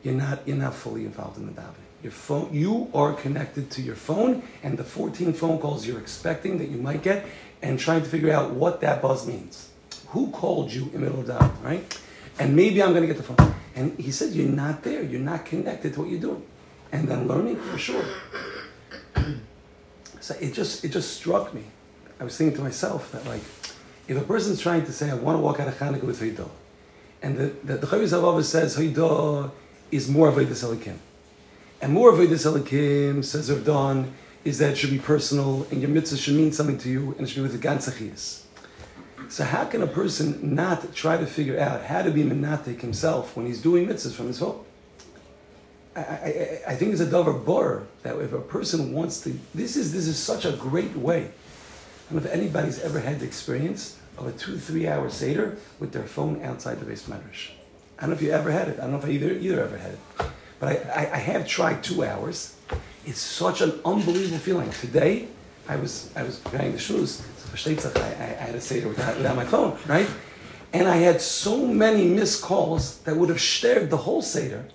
you're 0.03 0.13
not, 0.13 0.45
you're 0.45 0.57
not 0.57 0.73
fully 0.73 1.05
involved 1.05 1.37
in 1.37 1.45
the 1.45 1.53
davening. 1.53 1.75
Your 2.01 2.11
phone, 2.11 2.53
you 2.53 2.89
are 2.93 3.13
connected 3.13 3.71
to 3.71 3.81
your 3.81 3.95
phone 3.95 4.43
and 4.61 4.77
the 4.77 4.83
14 4.83 5.31
phone 5.31 5.59
calls 5.59 5.87
you're 5.87 5.99
expecting 5.99 6.57
that 6.57 6.67
you 6.67 6.77
might 6.77 7.01
get 7.01 7.25
and 7.63 7.79
trying 7.79 8.03
to 8.03 8.09
figure 8.09 8.31
out 8.31 8.51
what 8.51 8.81
that 8.81 9.01
buzz 9.01 9.25
means. 9.25 9.69
Who 10.09 10.29
called 10.29 10.71
you 10.71 10.83
in 10.83 10.91
the 10.91 10.99
middle 10.99 11.21
of 11.21 11.27
the 11.27 11.39
night, 11.39 11.51
right? 11.63 11.99
And 12.37 12.55
maybe 12.55 12.83
I'm 12.83 12.89
going 12.89 13.01
to 13.01 13.07
get 13.07 13.17
the 13.17 13.23
phone. 13.23 13.55
And 13.73 13.97
he 13.97 14.11
said, 14.11 14.33
you're 14.33 14.49
not 14.49 14.83
there. 14.83 15.01
You're 15.01 15.21
not 15.21 15.45
connected 15.45 15.93
to 15.93 16.01
what 16.01 16.09
you're 16.09 16.19
doing. 16.19 16.45
And 16.91 17.07
then 17.07 17.27
learning 17.27 17.55
for 17.55 17.77
sure. 17.77 18.03
so 20.19 20.35
it 20.39 20.53
just, 20.53 20.83
it 20.83 20.89
just 20.89 21.15
struck 21.15 21.53
me. 21.53 21.63
I 22.19 22.25
was 22.25 22.37
thinking 22.37 22.55
to 22.57 22.63
myself 22.63 23.11
that 23.13 23.25
like, 23.25 23.41
if 24.07 24.17
a 24.17 24.21
person's 24.21 24.59
trying 24.59 24.85
to 24.85 24.91
say, 24.91 25.09
I 25.09 25.15
want 25.15 25.37
to 25.37 25.41
walk 25.41 25.59
out 25.59 25.67
of 25.67 25.79
Hanukkah 25.79 26.03
with 26.03 26.21
Haidah, 26.21 26.49
and 27.21 27.37
the, 27.37 27.45
the, 27.63 27.77
the 27.77 27.87
Chavis 27.87 28.43
says 28.43 28.77
Haidah 28.77 29.49
is 29.89 30.09
more 30.09 30.27
of 30.27 30.35
Avodah 30.35 30.47
Elikim. 30.47 30.97
And 31.81 31.93
more 31.93 32.13
of 32.13 32.19
Avodah 32.19 32.61
Elikim, 32.61 33.23
says 33.23 33.47
Don, 33.63 34.13
is 34.43 34.57
that 34.59 34.71
it 34.71 34.77
should 34.77 34.89
be 34.89 34.99
personal, 34.99 35.65
and 35.71 35.81
your 35.81 35.89
mitzvah 35.89 36.17
should 36.17 36.35
mean 36.35 36.51
something 36.51 36.77
to 36.79 36.89
you, 36.89 37.13
and 37.17 37.21
it 37.21 37.27
should 37.27 37.37
be 37.37 37.49
with 37.49 37.59
the 37.59 37.67
Gantzachis. 37.67 38.43
So 39.29 39.43
how 39.43 39.65
can 39.65 39.81
a 39.81 39.87
person 39.87 40.55
not 40.55 40.93
try 40.93 41.17
to 41.17 41.25
figure 41.25 41.59
out 41.59 41.83
how 41.83 42.01
to 42.01 42.11
be 42.11 42.23
menatik 42.23 42.81
himself 42.81 43.35
when 43.35 43.45
he's 43.45 43.61
doing 43.61 43.87
mitzvahs 43.87 44.13
from 44.13 44.27
his 44.27 44.39
phone? 44.39 44.63
I, 45.95 45.99
I, 45.99 46.61
I 46.69 46.75
think 46.75 46.91
it's 46.91 47.01
a 47.01 47.05
davar 47.05 47.43
bor 47.45 47.87
that 48.01 48.17
if 48.17 48.33
a 48.33 48.41
person 48.41 48.93
wants 48.93 49.21
to, 49.21 49.37
this 49.53 49.75
is 49.75 49.93
this 49.93 50.07
is 50.07 50.17
such 50.17 50.43
a 50.43 50.51
great 50.51 50.95
way 50.95 51.31
I 52.09 52.13
don't 52.13 52.23
know 52.23 52.29
if 52.29 52.35
anybody's 52.35 52.79
ever 52.81 52.99
had 52.99 53.21
the 53.21 53.25
experience 53.25 53.97
of 54.17 54.27
a 54.27 54.31
two, 54.33 54.57
three 54.57 54.87
hour 54.87 55.09
Seder 55.09 55.57
with 55.79 55.93
their 55.93 56.03
phone 56.03 56.43
outside 56.43 56.79
the 56.79 56.85
Beis 56.85 57.03
Medrash. 57.03 57.51
I 57.97 58.01
don't 58.01 58.09
know 58.09 58.15
if 58.15 58.21
you 58.21 58.31
ever 58.31 58.51
had 58.51 58.67
it. 58.67 58.77
I 58.77 58.81
don't 58.81 58.91
know 58.91 58.97
if 58.97 59.05
I 59.05 59.09
either, 59.09 59.31
either 59.31 59.63
ever 59.63 59.77
had 59.77 59.91
it. 59.93 59.99
But 60.59 60.85
I, 60.87 61.05
I, 61.05 61.13
I 61.13 61.17
have 61.17 61.47
tried 61.47 61.83
two 61.83 62.03
hours. 62.03 62.55
It's 63.05 63.19
such 63.19 63.61
an 63.61 63.79
unbelievable 63.83 64.37
feeling. 64.37 64.69
Today, 64.71 65.27
I 65.67 65.75
was 65.75 66.09
I 66.15 66.23
was 66.23 66.39
carrying 66.45 66.71
the 66.71 66.79
shoes. 66.79 67.21
So 67.55 67.69
I, 67.69 67.99
I, 68.01 68.05
I 68.05 68.45
had 68.47 68.55
a 68.55 68.61
Seder 68.61 68.87
without, 68.87 69.15
without 69.17 69.35
my 69.35 69.45
phone, 69.45 69.77
right? 69.87 70.09
And 70.71 70.87
I 70.87 70.97
had 70.97 71.21
so 71.21 71.67
many 71.67 72.07
missed 72.07 72.41
calls 72.41 72.97
that 72.99 73.15
would 73.15 73.29
have 73.29 73.39
shared 73.39 73.89
the 73.89 73.97
whole 73.97 74.21
Seder. 74.21 74.65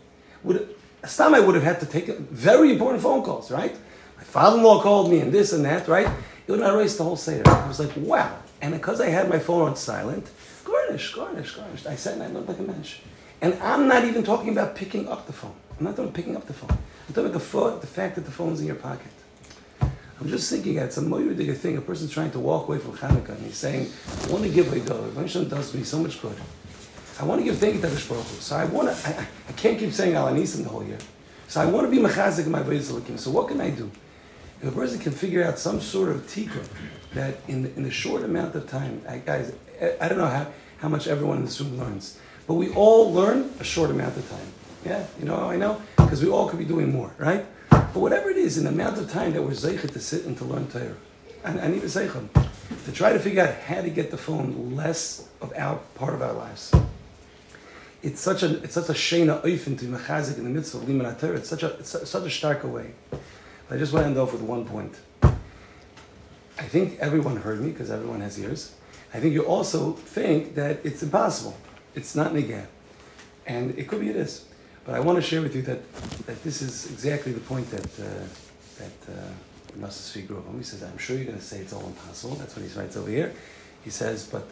Would 0.44 0.76
Stam 1.04 1.34
I 1.34 1.40
would 1.40 1.54
have 1.54 1.64
had 1.64 1.80
to 1.80 1.86
take 1.86 2.06
very 2.18 2.72
important 2.72 3.02
phone 3.02 3.22
calls, 3.24 3.50
right? 3.50 3.74
My 4.16 4.24
father-in-law 4.24 4.82
called 4.82 5.10
me 5.10 5.20
and 5.20 5.32
this 5.32 5.52
and 5.52 5.64
that, 5.64 5.88
right? 5.88 6.06
It 6.46 6.52
would 6.52 6.60
erase 6.60 6.96
the 6.96 7.04
whole 7.04 7.16
Seder. 7.16 7.48
I 7.50 7.66
was 7.66 7.80
like, 7.80 7.92
wow. 7.96 8.36
And 8.60 8.74
because 8.74 9.00
I 9.00 9.08
had 9.08 9.28
my 9.28 9.38
phone 9.38 9.62
on 9.62 9.76
silent, 9.76 10.30
garnish, 10.64 11.14
garnish, 11.14 11.54
garnish. 11.54 11.86
I 11.86 11.96
said, 11.96 12.14
and 12.14 12.22
I 12.22 12.26
looked 12.28 12.48
like 12.48 12.58
a 12.58 12.62
mensch. 12.62 12.98
And 13.40 13.54
I'm 13.54 13.86
not 13.86 14.04
even 14.04 14.22
talking 14.22 14.50
about 14.50 14.74
picking 14.74 15.08
up 15.08 15.26
the 15.26 15.32
phone. 15.32 15.54
I'm 15.78 15.84
not 15.84 15.90
talking 15.90 16.04
about 16.04 16.14
picking 16.14 16.36
up 16.36 16.46
the 16.46 16.52
phone. 16.52 16.76
I'm 17.08 17.14
talking 17.14 17.30
about 17.30 17.42
the, 17.42 17.80
the 17.80 17.86
fact 17.86 18.16
that 18.16 18.26
the 18.26 18.30
phone's 18.30 18.60
in 18.60 18.66
your 18.66 18.76
pocket. 18.76 19.10
I'm 20.20 20.28
just 20.28 20.50
thinking 20.50 20.74
that 20.74 20.86
it's 20.86 20.98
a 20.98 21.02
moyudiga 21.02 21.56
thing. 21.56 21.76
A 21.76 21.80
person's 21.80 22.12
trying 22.12 22.32
to 22.32 22.38
walk 22.38 22.68
away 22.68 22.78
from 22.78 22.92
Hanukkah 22.92 23.30
and 23.30 23.46
he's 23.46 23.56
saying, 23.56 23.90
I 24.24 24.26
want 24.30 24.44
to 24.44 24.50
give 24.50 24.72
a 24.72 24.80
go. 24.80 25.10
Hashem 25.12 25.48
does 25.48 25.74
me 25.74 25.84
so 25.84 26.00
much 26.00 26.20
good. 26.20 26.36
I 27.20 27.24
want 27.24 27.40
to 27.40 27.44
give 27.44 27.56
thank 27.58 27.76
you 27.76 27.80
to 27.80 27.86
Baruch 27.88 28.24
So 28.26 28.56
I 28.56 28.64
want 28.66 28.88
to, 28.88 29.08
I, 29.08 29.26
I 29.48 29.52
can't 29.52 29.78
keep 29.78 29.92
saying 29.92 30.14
Al 30.14 30.32
the 30.34 30.68
whole 30.68 30.84
year. 30.84 30.98
So 31.46 31.60
I 31.62 31.66
want 31.66 31.86
to 31.86 31.90
be 31.90 31.98
mechazik 31.98 32.44
in 32.44 32.52
my 32.52 32.62
Vayis 32.62 33.18
So 33.18 33.30
what 33.30 33.48
can 33.48 33.60
I 33.60 33.70
do? 33.70 33.90
If 34.60 34.68
a 34.68 34.72
person 34.72 34.98
can 34.98 35.12
figure 35.12 35.44
out 35.44 35.58
some 35.58 35.80
sort 35.80 36.10
of 36.10 36.26
tikkun 36.26 36.66
that 37.14 37.36
in 37.48 37.62
the, 37.62 37.74
in 37.76 37.84
a 37.86 37.90
short 37.90 38.22
amount 38.22 38.54
of 38.54 38.68
time, 38.68 39.00
I, 39.08 39.18
guys, 39.18 39.54
I 40.00 40.08
don't 40.08 40.18
know 40.18 40.26
how, 40.26 40.48
how 40.78 40.88
much 40.88 41.06
everyone 41.06 41.38
in 41.38 41.44
this 41.44 41.60
room 41.60 41.78
learns, 41.78 42.18
but 42.46 42.54
we 42.54 42.70
all 42.74 43.12
learn 43.12 43.50
a 43.60 43.64
short 43.64 43.90
amount 43.90 44.16
of 44.16 44.28
time. 44.28 44.52
Yeah, 44.84 45.06
you 45.18 45.24
know 45.24 45.36
I 45.36 45.56
know? 45.56 45.80
Because 46.08 46.24
we 46.24 46.30
all 46.30 46.48
could 46.48 46.58
be 46.58 46.64
doing 46.64 46.90
more, 46.90 47.12
right? 47.18 47.44
But 47.68 47.96
whatever 47.96 48.30
it 48.30 48.38
is, 48.38 48.56
in 48.56 48.64
the 48.64 48.70
amount 48.70 48.96
of 48.96 49.10
time 49.10 49.34
that 49.34 49.42
we're 49.42 49.50
zeichet 49.50 49.92
to 49.92 50.00
sit 50.00 50.24
and 50.24 50.34
to 50.38 50.44
learn 50.46 50.66
Torah, 50.68 50.94
and 51.44 51.60
I 51.60 51.68
need 51.68 51.82
a 51.82 51.86
zeichet. 51.86 52.30
to 52.86 52.92
try 52.92 53.12
to 53.12 53.18
figure 53.18 53.42
out 53.42 53.54
how 53.54 53.82
to 53.82 53.90
get 53.90 54.10
the 54.10 54.16
phone 54.16 54.74
less 54.74 55.28
of 55.42 55.52
our 55.54 55.76
part 55.96 56.14
of 56.14 56.22
our 56.22 56.32
lives. 56.32 56.72
It's 58.02 58.22
such 58.22 58.42
a 58.42 58.56
it's 58.62 58.72
such 58.72 58.88
a 58.88 58.94
shena 58.94 59.44
oifen 59.44 59.78
to 59.80 59.84
mechazik 59.84 60.38
in 60.38 60.44
the 60.44 60.50
midst 60.50 60.72
of 60.72 60.88
liman 60.88 61.14
It's 61.36 61.50
such 61.50 61.62
a 61.62 61.74
it's 61.74 61.90
such 61.90 62.26
a 62.26 62.30
stark 62.30 62.64
way. 62.64 62.92
I 63.70 63.76
just 63.76 63.92
want 63.92 64.04
to 64.04 64.08
end 64.08 64.16
off 64.16 64.32
with 64.32 64.40
one 64.40 64.64
point. 64.64 64.94
I 65.22 66.62
think 66.62 66.98
everyone 67.00 67.36
heard 67.36 67.60
me 67.60 67.70
because 67.70 67.90
everyone 67.90 68.22
has 68.22 68.40
ears. 68.40 68.72
I 69.12 69.20
think 69.20 69.34
you 69.34 69.42
also 69.42 69.92
think 69.92 70.54
that 70.54 70.80
it's 70.84 71.02
impossible. 71.02 71.58
It's 71.94 72.14
not 72.14 72.32
nigah. 72.32 72.66
And 73.46 73.78
it 73.78 73.88
could 73.88 74.00
be 74.00 74.08
it 74.08 74.16
is. 74.16 74.46
But 74.88 74.94
I 74.94 75.00
want 75.00 75.16
to 75.16 75.22
share 75.22 75.42
with 75.42 75.54
you 75.54 75.60
that, 75.62 75.80
that 76.24 76.42
this 76.42 76.62
is 76.62 76.90
exactly 76.90 77.32
the 77.32 77.40
point 77.40 77.70
that 77.72 77.84
uh, 78.00 78.24
that 78.78 79.12
uh, 79.12 79.86
Nasa 79.86 80.56
He 80.56 80.62
says, 80.62 80.82
I'm 80.82 80.96
sure 80.96 81.14
you're 81.14 81.26
going 81.26 81.36
to 81.36 81.44
say 81.44 81.58
it's 81.58 81.74
all 81.74 81.86
impossible. 81.86 82.36
That's 82.36 82.56
what 82.56 82.64
he 82.66 82.78
writes 82.78 82.96
over 82.96 83.10
here. 83.10 83.34
He 83.84 83.90
says, 83.90 84.26
but 84.26 84.48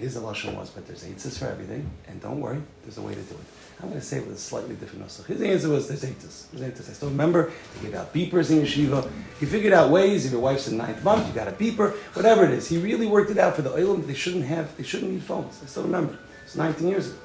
his 0.00 0.16
alashon 0.16 0.56
was, 0.56 0.70
but 0.70 0.88
there's 0.88 1.04
eitzes 1.04 1.38
for 1.38 1.46
everything, 1.46 1.88
and 2.08 2.20
don't 2.20 2.40
worry, 2.40 2.60
there's 2.82 2.98
a 2.98 3.02
way 3.02 3.14
to 3.14 3.20
do 3.20 3.34
it. 3.34 3.46
I'm 3.80 3.88
going 3.88 4.00
to 4.00 4.04
say 4.04 4.18
it 4.18 4.26
with 4.26 4.36
a 4.36 4.40
slightly 4.40 4.74
different 4.74 5.06
nusach. 5.06 5.26
His 5.26 5.40
answer 5.40 5.68
was, 5.68 5.86
there's 5.86 6.02
eitzes. 6.02 6.50
There's 6.50 6.68
eitzes. 6.68 6.90
I 6.90 6.92
still 6.94 7.10
remember, 7.10 7.52
they 7.76 7.88
gave 7.88 7.94
out 7.94 8.12
beepers 8.12 8.50
in 8.50 8.62
yeshiva. 8.64 9.08
He 9.38 9.46
figured 9.46 9.72
out 9.72 9.90
ways, 9.90 10.26
if 10.26 10.32
your 10.32 10.40
wife's 10.40 10.66
in 10.66 10.78
ninth 10.78 11.04
month, 11.04 11.28
you 11.28 11.32
got 11.32 11.46
a 11.46 11.52
beeper, 11.52 11.94
whatever 12.16 12.44
it 12.44 12.50
is. 12.50 12.68
He 12.68 12.78
really 12.78 13.06
worked 13.06 13.30
it 13.30 13.38
out 13.38 13.54
for 13.54 13.62
the 13.62 13.70
oilam. 13.70 14.04
They 14.04 14.14
shouldn't 14.14 14.46
have, 14.46 14.76
they 14.76 14.82
shouldn't 14.82 15.12
need 15.12 15.22
phones. 15.22 15.60
I 15.62 15.66
still 15.66 15.84
remember. 15.84 16.18
It's 16.44 16.56
19 16.56 16.88
years 16.88 17.08
ago. 17.08 17.18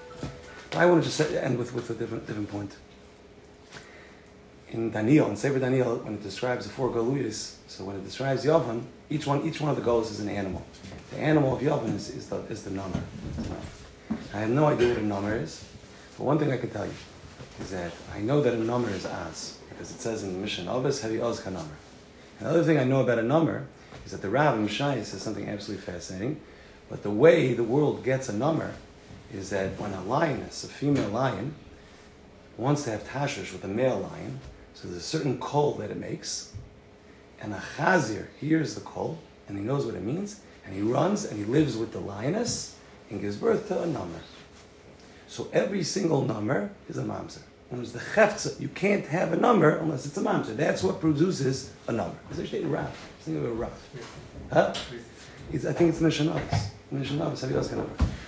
I 0.73 0.85
want 0.85 1.03
to 1.03 1.09
just 1.09 1.19
end 1.19 1.57
with, 1.57 1.73
with 1.73 1.89
a 1.89 1.93
different, 1.93 2.25
different 2.25 2.49
point. 2.49 2.75
In 4.69 4.89
Daniel, 4.89 5.29
in 5.29 5.35
Sefer 5.35 5.59
Daniel, 5.59 5.97
when 5.97 6.13
it 6.13 6.23
describes 6.23 6.65
the 6.65 6.71
four 6.71 6.89
galuyas, 6.89 7.55
so 7.67 7.83
when 7.83 7.97
it 7.97 8.05
describes 8.05 8.45
Yavan, 8.45 8.83
each 9.09 9.27
one, 9.27 9.45
each 9.45 9.59
one 9.59 9.69
of 9.69 9.75
the 9.75 9.81
goals 9.81 10.09
is 10.11 10.21
an 10.21 10.29
animal. 10.29 10.65
The 11.11 11.19
animal 11.19 11.57
of 11.57 11.61
Yavan 11.61 11.93
is, 11.95 12.09
is, 12.09 12.27
the, 12.27 12.37
is 12.43 12.63
the 12.63 12.71
namer. 12.71 13.03
I 14.33 14.39
have 14.39 14.49
no 14.49 14.67
idea 14.67 14.89
what 14.89 14.99
a 14.99 15.05
namer 15.05 15.35
is, 15.35 15.65
but 16.17 16.23
one 16.23 16.39
thing 16.39 16.53
I 16.53 16.57
can 16.57 16.69
tell 16.69 16.85
you 16.85 16.93
is 17.59 17.71
that 17.71 17.91
I 18.15 18.21
know 18.21 18.41
that 18.41 18.53
a 18.53 18.57
namer 18.57 18.91
is 18.91 19.05
Az, 19.05 19.57
because 19.69 19.91
it 19.91 19.99
says 19.99 20.23
in 20.23 20.31
the 20.31 20.39
mission, 20.39 20.69
Ovis 20.69 21.01
Heavy 21.01 21.19
Oz 21.19 21.45
namer. 21.45 21.65
Another 22.39 22.63
thing 22.63 22.77
I 22.77 22.85
know 22.85 23.01
about 23.01 23.19
a 23.19 23.23
namer 23.23 23.67
is 24.05 24.13
that 24.13 24.21
the 24.21 24.29
Rav 24.29 24.57
in 24.57 24.69
says 24.69 25.21
something 25.21 25.49
absolutely 25.49 25.85
fascinating, 25.85 26.39
but 26.89 27.03
the 27.03 27.11
way 27.11 27.53
the 27.53 27.63
world 27.63 28.05
gets 28.05 28.29
a 28.29 28.33
namer 28.33 28.73
is 29.33 29.49
that 29.49 29.79
when 29.79 29.93
a 29.93 30.03
lioness, 30.03 30.63
a 30.63 30.67
female 30.67 31.09
lion, 31.09 31.53
wants 32.57 32.83
to 32.83 32.91
have 32.91 33.03
tashish 33.07 33.53
with 33.53 33.63
a 33.63 33.67
male 33.67 33.99
lion, 33.99 34.39
so 34.73 34.87
there's 34.87 35.01
a 35.01 35.05
certain 35.05 35.37
call 35.37 35.73
that 35.75 35.91
it 35.91 35.97
makes, 35.97 36.53
and 37.41 37.53
a 37.53 37.63
chazir 37.77 38.27
hears 38.39 38.75
the 38.75 38.81
call, 38.81 39.17
and 39.47 39.57
he 39.57 39.63
knows 39.63 39.85
what 39.85 39.95
it 39.95 40.03
means, 40.03 40.41
and 40.65 40.75
he 40.75 40.81
runs 40.81 41.25
and 41.25 41.37
he 41.37 41.45
lives 41.45 41.75
with 41.75 41.91
the 41.91 41.99
lioness 41.99 42.75
and 43.09 43.21
gives 43.21 43.35
birth 43.35 43.67
to 43.67 43.81
a 43.81 43.85
namer. 43.85 44.21
So 45.27 45.47
every 45.53 45.83
single 45.83 46.23
namer 46.23 46.71
is 46.87 46.97
a 46.97 47.03
mamzer. 47.03 47.41
When 47.69 47.81
it's 47.81 47.93
the 47.93 47.99
cheftza, 47.99 48.59
you 48.59 48.67
can't 48.67 49.05
have 49.07 49.33
a 49.33 49.37
namer 49.37 49.77
unless 49.77 50.05
it's 50.05 50.17
a 50.17 50.21
mamzer. 50.21 50.55
That's 50.55 50.83
what 50.83 50.99
produces 50.99 51.71
a 51.87 51.91
namer. 51.91 52.15
It's 52.29 52.39
actually 52.39 52.63
a 52.63 52.67
raf. 52.67 53.09
Think 53.21 53.37
of 53.37 53.45
a 53.45 53.53
raf. 53.53 53.89
Huh? 54.51 54.73
It's, 55.51 55.65
I 55.65 55.73
think 55.73 55.89
it's 55.89 56.01
Mishnah 56.01 56.41
Mishnah 56.91 57.35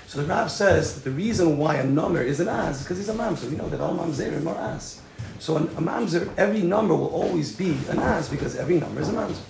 So 0.08 0.22
the 0.22 0.28
Rav 0.28 0.52
says 0.52 0.96
that 0.96 1.04
the 1.04 1.16
reason 1.16 1.58
why 1.58 1.76
a 1.76 1.86
namer 1.86 2.22
is 2.22 2.40
an 2.40 2.48
as 2.48 2.78
is 2.78 2.84
because 2.84 2.98
he's 2.98 3.10
a 3.10 3.14
mamzer. 3.14 3.50
We 3.50 3.56
know 3.56 3.70
that 3.70 3.80
all 3.80 3.96
mamzerim 3.96 4.46
are 4.48 4.76
as. 4.76 5.02
So 5.40 5.58
a, 5.58 5.62
a 5.62 5.82
mamzer, 5.82 6.32
every 6.38 6.62
namer 6.62 6.96
will 6.96 7.14
always 7.14 7.56
be 7.56 7.78
an 7.90 8.00
as 8.00 8.30
because 8.30 8.56
every 8.56 8.80
namer 8.80 9.02
is 9.02 9.10
a 9.10 9.14
mamzer. 9.14 9.42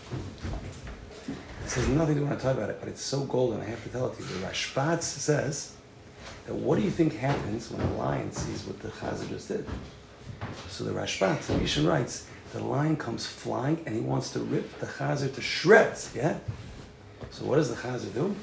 This 1.63 1.76
has 1.76 1.88
nothing 1.89 2.16
to 2.16 2.22
want 2.24 2.38
to 2.38 2.46
talk 2.46 2.56
about 2.56 2.70
it, 2.70 2.78
but 2.80 2.89
it's 2.89 3.02
so 3.02 3.22
golden. 3.26 3.62
I 3.62 3.66
have 3.66 3.84
to 3.84 3.89
tell 3.89 4.08
it 4.08 4.16
to 4.18 4.22
you. 4.22 4.28
The 4.28 4.48
Rashbats 4.48 5.04
says 5.04 5.76
that 6.46 6.54
what 6.54 6.78
do 6.78 6.84
you 6.84 6.92
think 6.92 7.16
happens 7.16 7.72
when 7.72 7.82
a 7.82 7.94
lion 7.96 8.32
sees 8.32 8.66
what 8.66 8.80
the 8.80 8.89
Chazar 8.89 9.28
just 9.30 9.48
did? 9.48 9.66
So 10.70 10.84
the 10.84 10.92
Rashbat, 10.92 11.48
the 11.48 11.54
Mishan 11.54 11.88
writes, 11.88 12.28
the 12.52 12.63
lion 12.63 12.96
comes 12.96 13.26
flying 13.26 13.82
and 13.86 13.96
he 13.96 14.02
wants 14.02 14.32
to 14.34 14.39
rip 14.39 14.80
the 14.80 14.86
Chazar 14.86 15.34
to 15.34 15.42
shreds. 15.42 16.12
Yeah. 16.16 16.38
So 17.32 17.46
what 17.46 17.56
does 17.56 17.70
the 17.70 17.76
Chazar 17.76 18.13
do? 18.13 18.36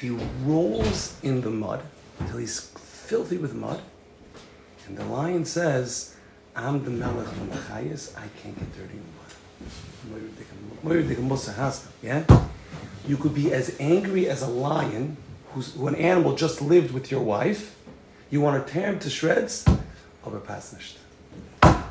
He 0.00 0.10
rolls 0.44 1.16
in 1.22 1.42
the 1.42 1.50
mud 1.50 1.82
until 2.18 2.38
he's 2.38 2.60
filthy 2.60 3.36
with 3.36 3.54
mud, 3.54 3.82
and 4.86 4.96
the 4.96 5.04
lion 5.04 5.44
says, 5.44 6.14
"I'm 6.56 6.84
the 6.84 6.90
Melech 6.90 7.28
from 7.28 7.50
the 7.50 7.56
Chayas. 7.56 8.16
I 8.16 8.26
can't 8.40 8.58
get 8.58 8.72
dirty 8.74 8.94
in 8.96 9.04
mud." 9.18 9.30
Yeah? 12.02 12.24
You 13.06 13.16
could 13.18 13.34
be 13.34 13.52
as 13.52 13.76
angry 13.78 14.28
as 14.28 14.42
a 14.42 14.46
lion 14.46 15.16
who's, 15.52 15.74
who 15.74 15.86
an 15.88 15.94
animal 15.96 16.34
just 16.34 16.62
lived 16.62 16.92
with 16.92 17.10
your 17.10 17.20
wife. 17.20 17.76
You 18.30 18.40
want 18.40 18.66
to 18.66 18.72
tear 18.72 18.86
him 18.86 18.98
to 19.00 19.10
shreds? 19.10 19.64
Aber 20.24 20.40
pasnisht. 20.40 20.96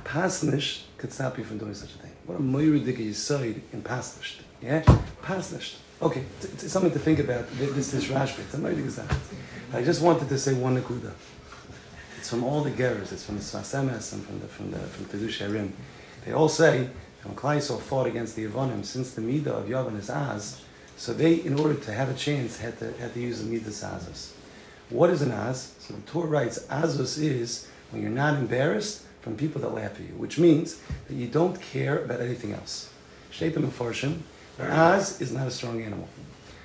Pasnisht 0.03 0.81
could 0.97 1.13
stop 1.13 1.37
you 1.37 1.43
from 1.43 1.57
doing 1.59 1.75
such 1.75 1.93
a 1.95 1.97
thing. 1.99 2.11
What 2.25 2.39
a 2.39 2.41
moiridig 2.41 2.97
yisoid 2.97 3.61
in 3.71 3.81
pasnisht. 3.83 4.41
Yeah? 4.61 4.81
Pasnisht. 5.21 5.75
Okay, 6.01 6.23
it's, 6.41 6.71
something 6.71 6.91
to 6.91 6.99
think 6.99 7.19
about. 7.19 7.45
This 7.57 7.93
is 7.93 8.05
Rashbi. 8.05 8.43
Moiridig 8.57 9.17
I 9.73 9.83
just 9.83 10.01
wanted 10.01 10.29
to 10.29 10.37
say 10.37 10.53
one 10.53 10.81
nakuda. 10.81 11.11
It's 12.17 12.29
from 12.29 12.45
all 12.45 12.63
the 12.63 12.71
gerers. 12.71 13.11
It's 13.11 13.25
from 13.25 13.35
the 13.35 13.41
Sfas 13.41 13.75
Emes 13.75 14.13
and 14.13 14.25
from 14.25 14.39
the 14.39 14.47
from 14.47 14.71
the 14.71 14.79
from 14.79 15.05
Kedush 15.07 15.39
Harim. 15.39 15.73
They 16.23 16.31
all 16.31 16.47
say 16.47 16.89
when 17.23 17.35
fought 17.81 18.07
against 18.07 18.37
the 18.37 18.45
Yavonim, 18.45 18.85
since 18.85 19.11
the 19.13 19.21
Midah 19.21 19.47
of 19.47 19.65
Yavan 19.65 19.99
is 19.99 20.09
Az, 20.09 20.61
so 20.95 21.13
they, 21.13 21.33
in 21.33 21.59
order 21.59 21.75
to 21.75 21.91
have 21.91 22.09
a 22.09 22.13
chance, 22.13 22.59
had 22.59 22.79
to, 22.79 22.93
had 22.93 23.13
to 23.13 23.19
use 23.19 23.43
the 23.43 23.49
Midah 23.53 23.67
Azus. 23.67 24.31
What 24.89 25.09
is 25.09 25.21
an 25.21 25.31
Az? 25.31 25.73
So 25.79 25.95
the 25.95 26.01
Torah 26.01 26.27
writes, 26.27 26.59
Azus 26.67 27.21
is 27.21 27.67
when 27.91 28.01
you're 28.01 28.11
not 28.11 28.35
embarrassed 28.35 29.03
from 29.19 29.35
people 29.35 29.59
that 29.61 29.73
laugh 29.73 29.95
at 29.95 29.99
you, 29.99 30.15
which 30.17 30.39
means 30.39 30.79
that 31.09 31.15
you 31.15 31.27
don't 31.27 31.61
care 31.61 32.03
about 32.05 32.21
anything 32.21 32.53
else. 32.53 32.89
Shaitam 33.33 33.69
Mefarshim, 33.69 34.19
Az 34.65 35.21
is 35.21 35.31
not 35.31 35.47
a 35.47 35.51
strong 35.51 35.81
animal. 35.81 36.07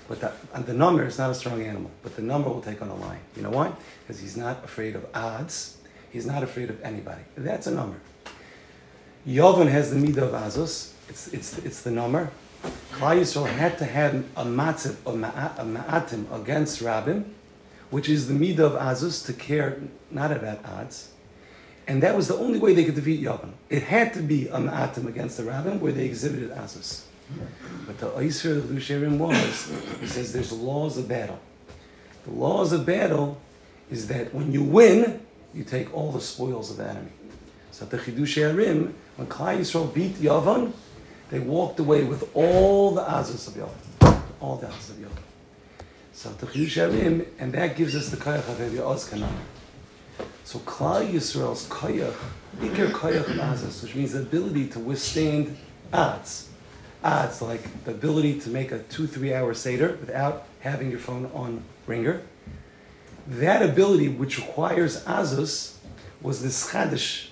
But 0.08 0.20
the, 0.20 0.32
the 0.60 0.74
namer 0.74 1.06
is 1.06 1.18
not 1.18 1.30
a 1.30 1.34
strong 1.34 1.62
animal, 1.62 1.90
but 2.02 2.14
the 2.14 2.22
namer 2.22 2.48
will 2.48 2.60
take 2.60 2.82
on 2.82 2.88
a 2.88 2.94
line. 2.94 3.20
You 3.36 3.42
know 3.42 3.50
why? 3.50 3.72
Because 4.00 4.20
he's 4.20 4.36
not 4.36 4.62
afraid 4.64 4.96
of 4.96 5.06
odds. 5.14 5.78
He's 6.10 6.26
not 6.26 6.42
afraid 6.42 6.70
of 6.70 6.80
anybody. 6.82 7.22
That's 7.36 7.66
a 7.66 7.70
namer. 7.70 8.00
Yovan 9.26 9.68
has 9.68 9.90
the 9.90 9.96
midah 9.96 10.18
of 10.18 10.32
Azus. 10.32 10.92
It's, 11.08 11.32
it's, 11.32 11.58
it's 11.58 11.82
the 11.82 11.90
namer. 11.90 12.30
Klal 12.92 13.18
Yisrael 13.18 13.46
had 13.46 13.78
to 13.78 13.84
have 13.84 14.14
a 14.36 14.44
matziv, 14.44 14.96
a, 15.06 15.64
ma'atim 15.64 16.30
against 16.42 16.80
Rabin, 16.80 17.34
which 17.90 18.08
is 18.08 18.28
the 18.28 18.34
midah 18.34 18.60
of 18.60 18.72
Azus 18.72 19.24
to 19.26 19.32
care 19.32 19.80
not 20.10 20.30
about 20.30 20.64
odds. 20.64 21.12
And 21.86 22.02
that 22.02 22.16
was 22.16 22.28
the 22.28 22.36
only 22.36 22.58
way 22.58 22.74
they 22.74 22.84
could 22.84 22.94
defeat 22.94 23.22
Yovan. 23.22 23.52
It 23.68 23.82
had 23.82 24.14
to 24.14 24.20
be 24.20 24.48
a 24.48 24.58
ma'atim 24.58 25.06
against 25.06 25.38
the 25.38 25.44
Rabbim 25.44 25.80
where 25.80 25.92
they 25.92 26.04
exhibited 26.04 26.50
Azus. 26.50 27.04
But 27.86 27.98
the 27.98 28.10
Isra 28.10 28.58
of 28.58 28.64
Lusherim 28.64 29.18
was, 29.18 29.72
he 30.00 30.06
says 30.06 30.32
there's 30.32 30.52
laws 30.52 30.98
of 30.98 31.08
battle. 31.08 31.38
The 32.24 32.32
laws 32.32 32.72
of 32.72 32.86
battle 32.86 33.40
is 33.90 34.08
that 34.08 34.34
when 34.34 34.52
you 34.52 34.62
win, 34.62 35.20
you 35.54 35.64
take 35.64 35.94
all 35.94 36.10
the 36.10 36.20
spoils 36.20 36.70
of 36.70 36.78
the 36.78 36.88
enemy. 36.88 37.10
So 37.70 37.84
the 37.84 37.98
Chiddushei 37.98 38.54
HaRim, 38.54 38.92
when 39.16 39.28
Klal 39.28 39.58
Yisrael 39.58 39.92
beat 39.92 40.14
Yavan, 40.14 40.72
they 41.30 41.38
walked 41.38 41.80
away 41.80 42.04
with 42.04 42.28
all 42.34 42.92
the 42.92 43.02
Azus 43.02 43.48
of 43.48 43.54
Yavan. 43.54 44.22
All 44.40 44.56
the 44.56 44.66
Azus 44.66 44.90
of 44.90 44.96
Yavan. 44.96 45.22
So 46.12 46.30
the 46.30 46.46
Chiddushei 46.46 46.90
HaRim, 46.90 47.26
and 47.38 47.52
that 47.52 47.76
gives 47.76 47.94
us 47.94 48.08
the 48.08 48.16
Kayach 48.16 48.48
of 48.48 48.58
Evi 48.58 48.80
Oz 48.80 49.08
So 50.44 50.58
Klal 50.60 51.10
Yisrael's 51.10 51.68
Kayach, 51.68 52.14
Iker 52.58 52.90
Kayach 52.92 53.24
Azus, 53.24 53.82
which 53.82 53.94
means 53.94 54.12
the 54.12 54.20
ability 54.20 54.68
to 54.68 54.78
withstand 54.78 55.56
odds. 55.92 56.48
Ah, 57.06 57.24
Odds, 57.24 57.42
like 57.42 57.84
the 57.84 57.90
ability 57.90 58.40
to 58.40 58.48
make 58.48 58.72
a 58.72 58.78
two, 58.78 59.06
three 59.06 59.34
hour 59.34 59.52
Seder 59.52 59.98
without 60.00 60.46
having 60.60 60.90
your 60.90 60.98
phone 60.98 61.30
on 61.34 61.62
ringer. 61.86 62.22
That 63.26 63.60
ability, 63.62 64.08
which 64.08 64.38
requires 64.38 65.04
Azus, 65.04 65.76
was 66.22 66.40
the 66.40 66.48
Chadish 66.48 67.28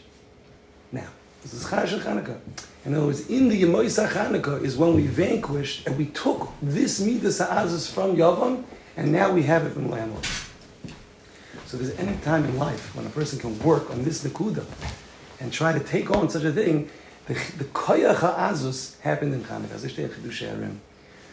now. 0.93 1.09
This 1.43 1.55
is 1.55 1.65
Chag 1.65 1.89
Hanukkah. 2.01 2.39
In 2.85 2.95
other 2.95 3.07
words, 3.07 3.31
in 3.31 3.49
the 3.49 3.63
Yemoisa 3.63 4.09
Hanukkah 4.09 4.63
is 4.63 4.77
when 4.77 4.95
we 4.95 5.07
vanquished 5.07 5.87
and 5.87 5.97
we 5.97 6.07
took 6.07 6.51
this 6.61 7.01
Midas 7.01 7.39
Ha'azus 7.39 7.91
from 7.91 8.17
Yavam 8.17 8.65
and 8.99 9.11
now 9.11 9.33
we 9.33 9.43
have 9.45 9.65
it 9.65 9.71
from 9.71 9.85
the 9.85 9.91
landlord. 9.91 10.27
So 11.65 11.79
there's 11.79 11.99
any 11.99 12.19
time 12.19 12.45
in 12.45 12.59
life 12.59 12.95
when 12.95 13.07
a 13.07 13.11
person 13.11 13.39
can 13.39 13.59
work 13.61 13.91
on 13.91 14.05
this 14.05 14.23
Nakuda 14.23 14.67
and 15.41 15.51
try 15.51 15.73
to 15.73 15.81
take 15.81 16.11
on 16.11 16.29
such 16.29 16.45
a 16.45 16.53
thing, 16.53 16.91
the, 17.27 17.35
the 17.35 17.65
Koyach 17.65 18.17
Ha'azus 18.17 18.99
happened 19.01 19.35
in 19.35 19.45
Hanukkah. 19.45 20.77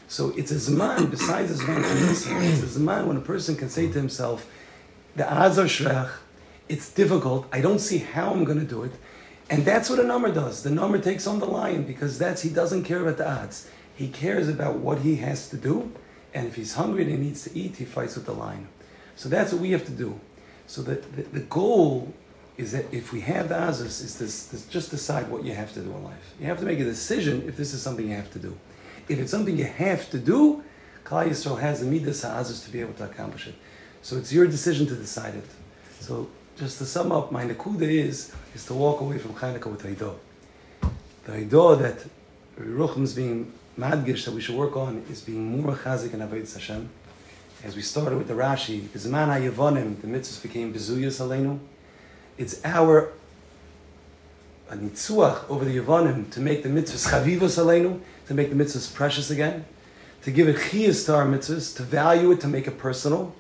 So 0.08 0.34
it's 0.36 0.52
a 0.52 0.56
Zman, 0.56 1.12
besides 1.12 1.52
a 1.52 1.64
Zman 1.64 1.80
it's 2.12 2.26
a 2.26 2.80
Zman 2.80 3.06
when 3.06 3.18
a 3.18 3.22
person 3.22 3.56
can 3.56 3.70
say 3.70 3.88
to 3.88 3.94
himself, 3.94 4.48
the 5.16 5.32
Azar 5.32 5.66
Shrech, 5.66 6.10
it's 6.68 6.92
difficult, 6.92 7.48
I 7.52 7.62
don't 7.62 7.80
see 7.80 8.00
how 8.00 8.32
I'm 8.32 8.44
going 8.44 8.60
to 8.60 8.66
do 8.66 8.84
it, 8.84 8.92
and 9.50 9.66
that's 9.66 9.90
what 9.90 10.00
a 10.00 10.04
namer 10.04 10.32
does. 10.32 10.64
The 10.64 10.70
namer 10.70 11.00
takes 11.00 11.26
on 11.26 11.40
the 11.40 11.46
lion 11.46 11.84
because 11.84 12.20
that's 12.20 12.44
he 12.44 12.50
doesn't 12.50 12.84
care 12.84 13.02
about 13.02 13.18
the 13.18 13.30
odds. 13.30 13.70
He 13.96 14.08
cares 14.08 14.48
about 14.48 14.78
what 14.78 15.00
he 15.00 15.18
has 15.18 15.50
to 15.50 15.58
do, 15.58 15.92
and 16.34 16.48
if 16.48 16.56
he's 16.56 16.76
hungry 16.76 17.04
and 17.04 17.12
he 17.12 17.18
needs 17.18 17.44
to 17.44 17.58
eat, 17.58 17.78
he 17.78 17.86
fights 17.86 18.16
with 18.16 18.26
the 18.26 18.34
lion. 18.34 18.68
So 19.16 19.28
that's 19.28 19.52
what 19.52 19.62
we 19.62 19.72
have 19.72 19.86
to 19.86 19.92
do. 19.92 20.20
So 20.68 20.84
the, 20.84 20.96
the, 20.96 21.24
the 21.24 21.40
goal 21.42 22.14
is 22.60 22.74
that 22.74 22.94
if 22.94 23.14
we 23.14 23.22
have 23.22 23.48
the 23.48 23.56
azus, 23.56 24.04
is 24.04 24.18
this, 24.18 24.48
this 24.48 24.66
just 24.66 24.92
decide 24.92 25.30
what 25.30 25.46
you 25.46 25.54
have 25.54 25.74
to 25.74 25.80
do 25.80 25.90
in 25.90 26.04
life. 26.04 26.34
You 26.42 26.48
have 26.48 26.60
to 26.60 26.66
make 26.66 26.80
a 26.80 26.84
decision 26.84 27.48
if 27.48 27.56
this 27.56 27.74
is 27.74 27.82
something 27.82 28.06
you 28.10 28.16
have 28.16 28.32
to 28.32 28.40
do. 28.40 28.58
If 29.08 29.18
it's 29.18 29.32
something 29.32 29.58
you 29.58 29.64
have 29.64 30.10
to 30.12 30.20
do, 30.20 30.62
Klal 31.06 31.30
Yisrael 31.30 31.62
has 31.62 31.80
the 31.80 31.86
midas 31.86 32.22
ha'azus 32.24 32.66
to 32.66 32.70
be 32.70 32.82
able 32.82 32.94
to 32.96 33.06
accomplish 33.06 33.48
it. 33.48 33.56
So 34.02 34.18
it's 34.18 34.34
your 34.34 34.46
decision 34.46 34.88
to 34.88 34.96
decide 34.96 35.36
it. 35.36 35.50
So 36.02 36.30
just 36.58 36.78
to 36.80 36.86
sum 36.86 37.14
up, 37.14 37.32
my 37.32 37.46
nakuda 37.46 37.84
is 37.84 38.34
is 38.54 38.66
to 38.66 38.74
walk 38.74 39.00
away 39.00 39.18
from 39.20 39.34
Chanukah 39.36 39.72
with 39.72 39.84
Haidah. 39.84 40.16
The 41.24 41.32
Haidah 41.32 41.80
that 41.80 42.06
Ruchim 42.60 43.04
is 43.04 43.14
being 43.14 43.54
madgish 43.80 44.26
that 44.26 44.34
we 44.34 44.42
should 44.42 44.56
work 44.56 44.76
on 44.76 45.06
is 45.10 45.22
being 45.22 45.62
more 45.62 45.76
chazik 45.76 46.14
and 46.14 46.22
avodah 46.22 46.54
Hashem. 46.54 46.90
As 47.64 47.78
we 47.78 47.82
started 47.82 48.18
with 48.18 48.28
the 48.28 48.34
Rashi, 48.34 48.82
Bizman 48.82 49.28
ha'yevonim, 49.28 50.02
the 50.02 50.08
mitzvahs 50.08 50.42
became 50.44 50.74
bezuyas 50.74 51.22
aleinu. 51.26 51.60
It's 52.40 52.62
our 52.64 53.12
a 54.70 54.78
nitzuach 54.78 55.50
over 55.50 55.66
the 55.66 55.78
Yevonim 55.78 56.32
to 56.32 56.40
make 56.40 56.64
the 56.64 56.70
mitzvahs 56.70 57.12
chavivos 57.12 57.58
aleinu, 57.62 58.00
to 58.28 58.34
make 58.34 58.50
the 58.50 58.56
mitzvahs 58.56 58.94
precious 58.94 59.30
again, 59.30 59.66
to 60.22 60.32
give 60.32 60.48
a 60.48 60.54
chiyas 60.54 61.06
to 61.08 61.16
our 61.16 61.26
mitzvahs, 61.26 61.76
to 61.76 61.84
value 61.84 62.32
it, 62.32 62.40
to 62.40 62.48
make 62.48 62.66
it 62.66 62.78
personal. 62.78 63.36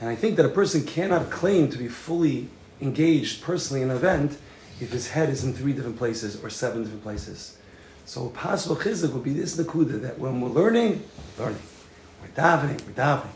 And 0.00 0.10
I 0.10 0.16
think 0.16 0.36
that 0.36 0.44
a 0.44 0.48
person 0.48 0.84
cannot 0.84 1.30
claim 1.30 1.70
to 1.70 1.78
be 1.78 1.86
fully 1.86 2.48
engaged 2.80 3.40
personally 3.40 3.82
in 3.82 3.90
an 3.90 3.96
event 3.96 4.36
if 4.80 4.90
his 4.90 5.10
head 5.10 5.28
is 5.28 5.44
in 5.44 5.52
three 5.52 5.72
different 5.72 5.96
places 5.96 6.42
or 6.42 6.50
seven 6.50 6.82
different 6.82 7.04
places. 7.04 7.56
So 8.04 8.26
a 8.26 8.30
possible 8.30 8.74
chizuk 8.74 9.12
would 9.12 9.22
be 9.22 9.32
this 9.32 9.56
nakuda 9.56 10.00
that 10.02 10.18
when 10.18 10.40
we're 10.40 10.48
learning, 10.48 11.04
learning, 11.38 11.62
we're 12.20 12.28
davening, 12.28 12.84
we're 12.84 12.94
davening, 12.94 13.30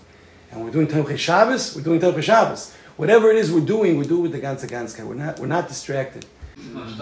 and 0.50 0.64
we're 0.64 0.72
doing 0.72 0.88
Tomchei 0.88 1.16
Shabbos, 1.16 1.76
we're 1.76 1.82
doing 1.82 2.00
Tomchei 2.00 2.22
Shabbos. 2.22 2.74
Whatever 2.96 3.30
it 3.30 3.36
is 3.36 3.50
we're 3.50 3.60
doing, 3.60 3.96
we 3.98 4.06
do 4.06 4.18
it 4.18 4.22
with 4.22 4.32
the 4.32 4.40
ganze. 4.40 5.04
We're 5.04 5.14
not, 5.14 5.38
we're 5.38 5.46
not 5.46 5.68
distracted. 5.68 6.26
I 6.56 7.00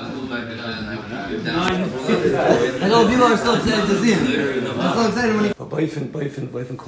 know 2.89 3.09
people 3.09 3.25
are 3.25 3.37
so 3.37 3.55
excited 3.55 3.87
to 3.89 4.01
see 4.01 4.13
him. 4.13 4.81
I'm 4.81 4.95
so 4.95 5.09
excited 5.09 5.35
when 5.37 5.45
he. 5.47 5.53
But 5.57 5.69
boyfriend, 5.69 6.13
boyfriend, 6.13 6.53
boyfriend 6.53 6.81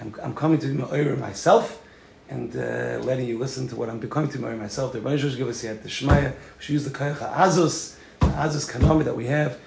I'm, 0.00 0.14
I'm 0.22 0.34
coming 0.34 0.58
to 0.60 0.66
Ma'ir 0.66 1.18
myself 1.18 1.82
and 2.30 2.56
uh, 2.56 3.00
letting 3.04 3.26
you 3.26 3.38
listen 3.38 3.68
to 3.68 3.76
what 3.76 3.90
I'm 3.90 3.98
becoming 3.98 4.30
to 4.30 4.38
Ma'ir 4.38 4.58
myself. 4.58 4.92
The 4.94 5.00
Rebbeinu 5.00 5.36
give 5.36 5.48
us 5.48 5.62
yet 5.62 5.82
the 5.82 5.90
Shemaya. 5.90 6.32
We 6.32 6.36
should 6.58 6.72
use 6.72 6.84
the 6.84 6.90
Kayach 6.90 7.18
Azus, 7.34 7.96
the 8.20 8.26
Azus 8.26 8.70
Kanami 8.70 9.04
that 9.04 9.16
we 9.16 9.26
have, 9.26 9.58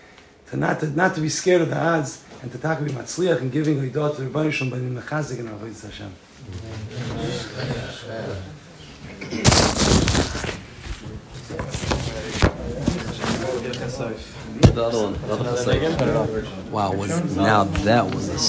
to 0.50 0.58
not 0.58 0.80
to, 0.80 0.88
not 0.88 1.14
to 1.16 1.22
be 1.22 1.30
scared 1.30 1.62
of 1.62 1.70
the 1.70 1.80
odds 1.80 2.24
and 2.42 2.52
to 2.52 2.58
talk 2.58 2.80
about 2.80 2.92
Matzliach 2.92 3.42
and 3.42 3.52
giving 3.52 3.80
a 3.80 3.84
to 3.84 3.90
the 3.92 4.00
Rebbeinu 4.00 4.52
Shalom 4.52 4.72
by 4.72 4.80
the 4.80 5.02
Mechazik 5.02 5.40
and 5.40 5.50
Avodah 5.50 5.84
Hashem. 5.84 6.14
Wow, 16.72 16.94
was, 16.94 17.36
now 17.36 17.64
that 17.64 18.06
was 18.06 18.30
a 18.30 18.40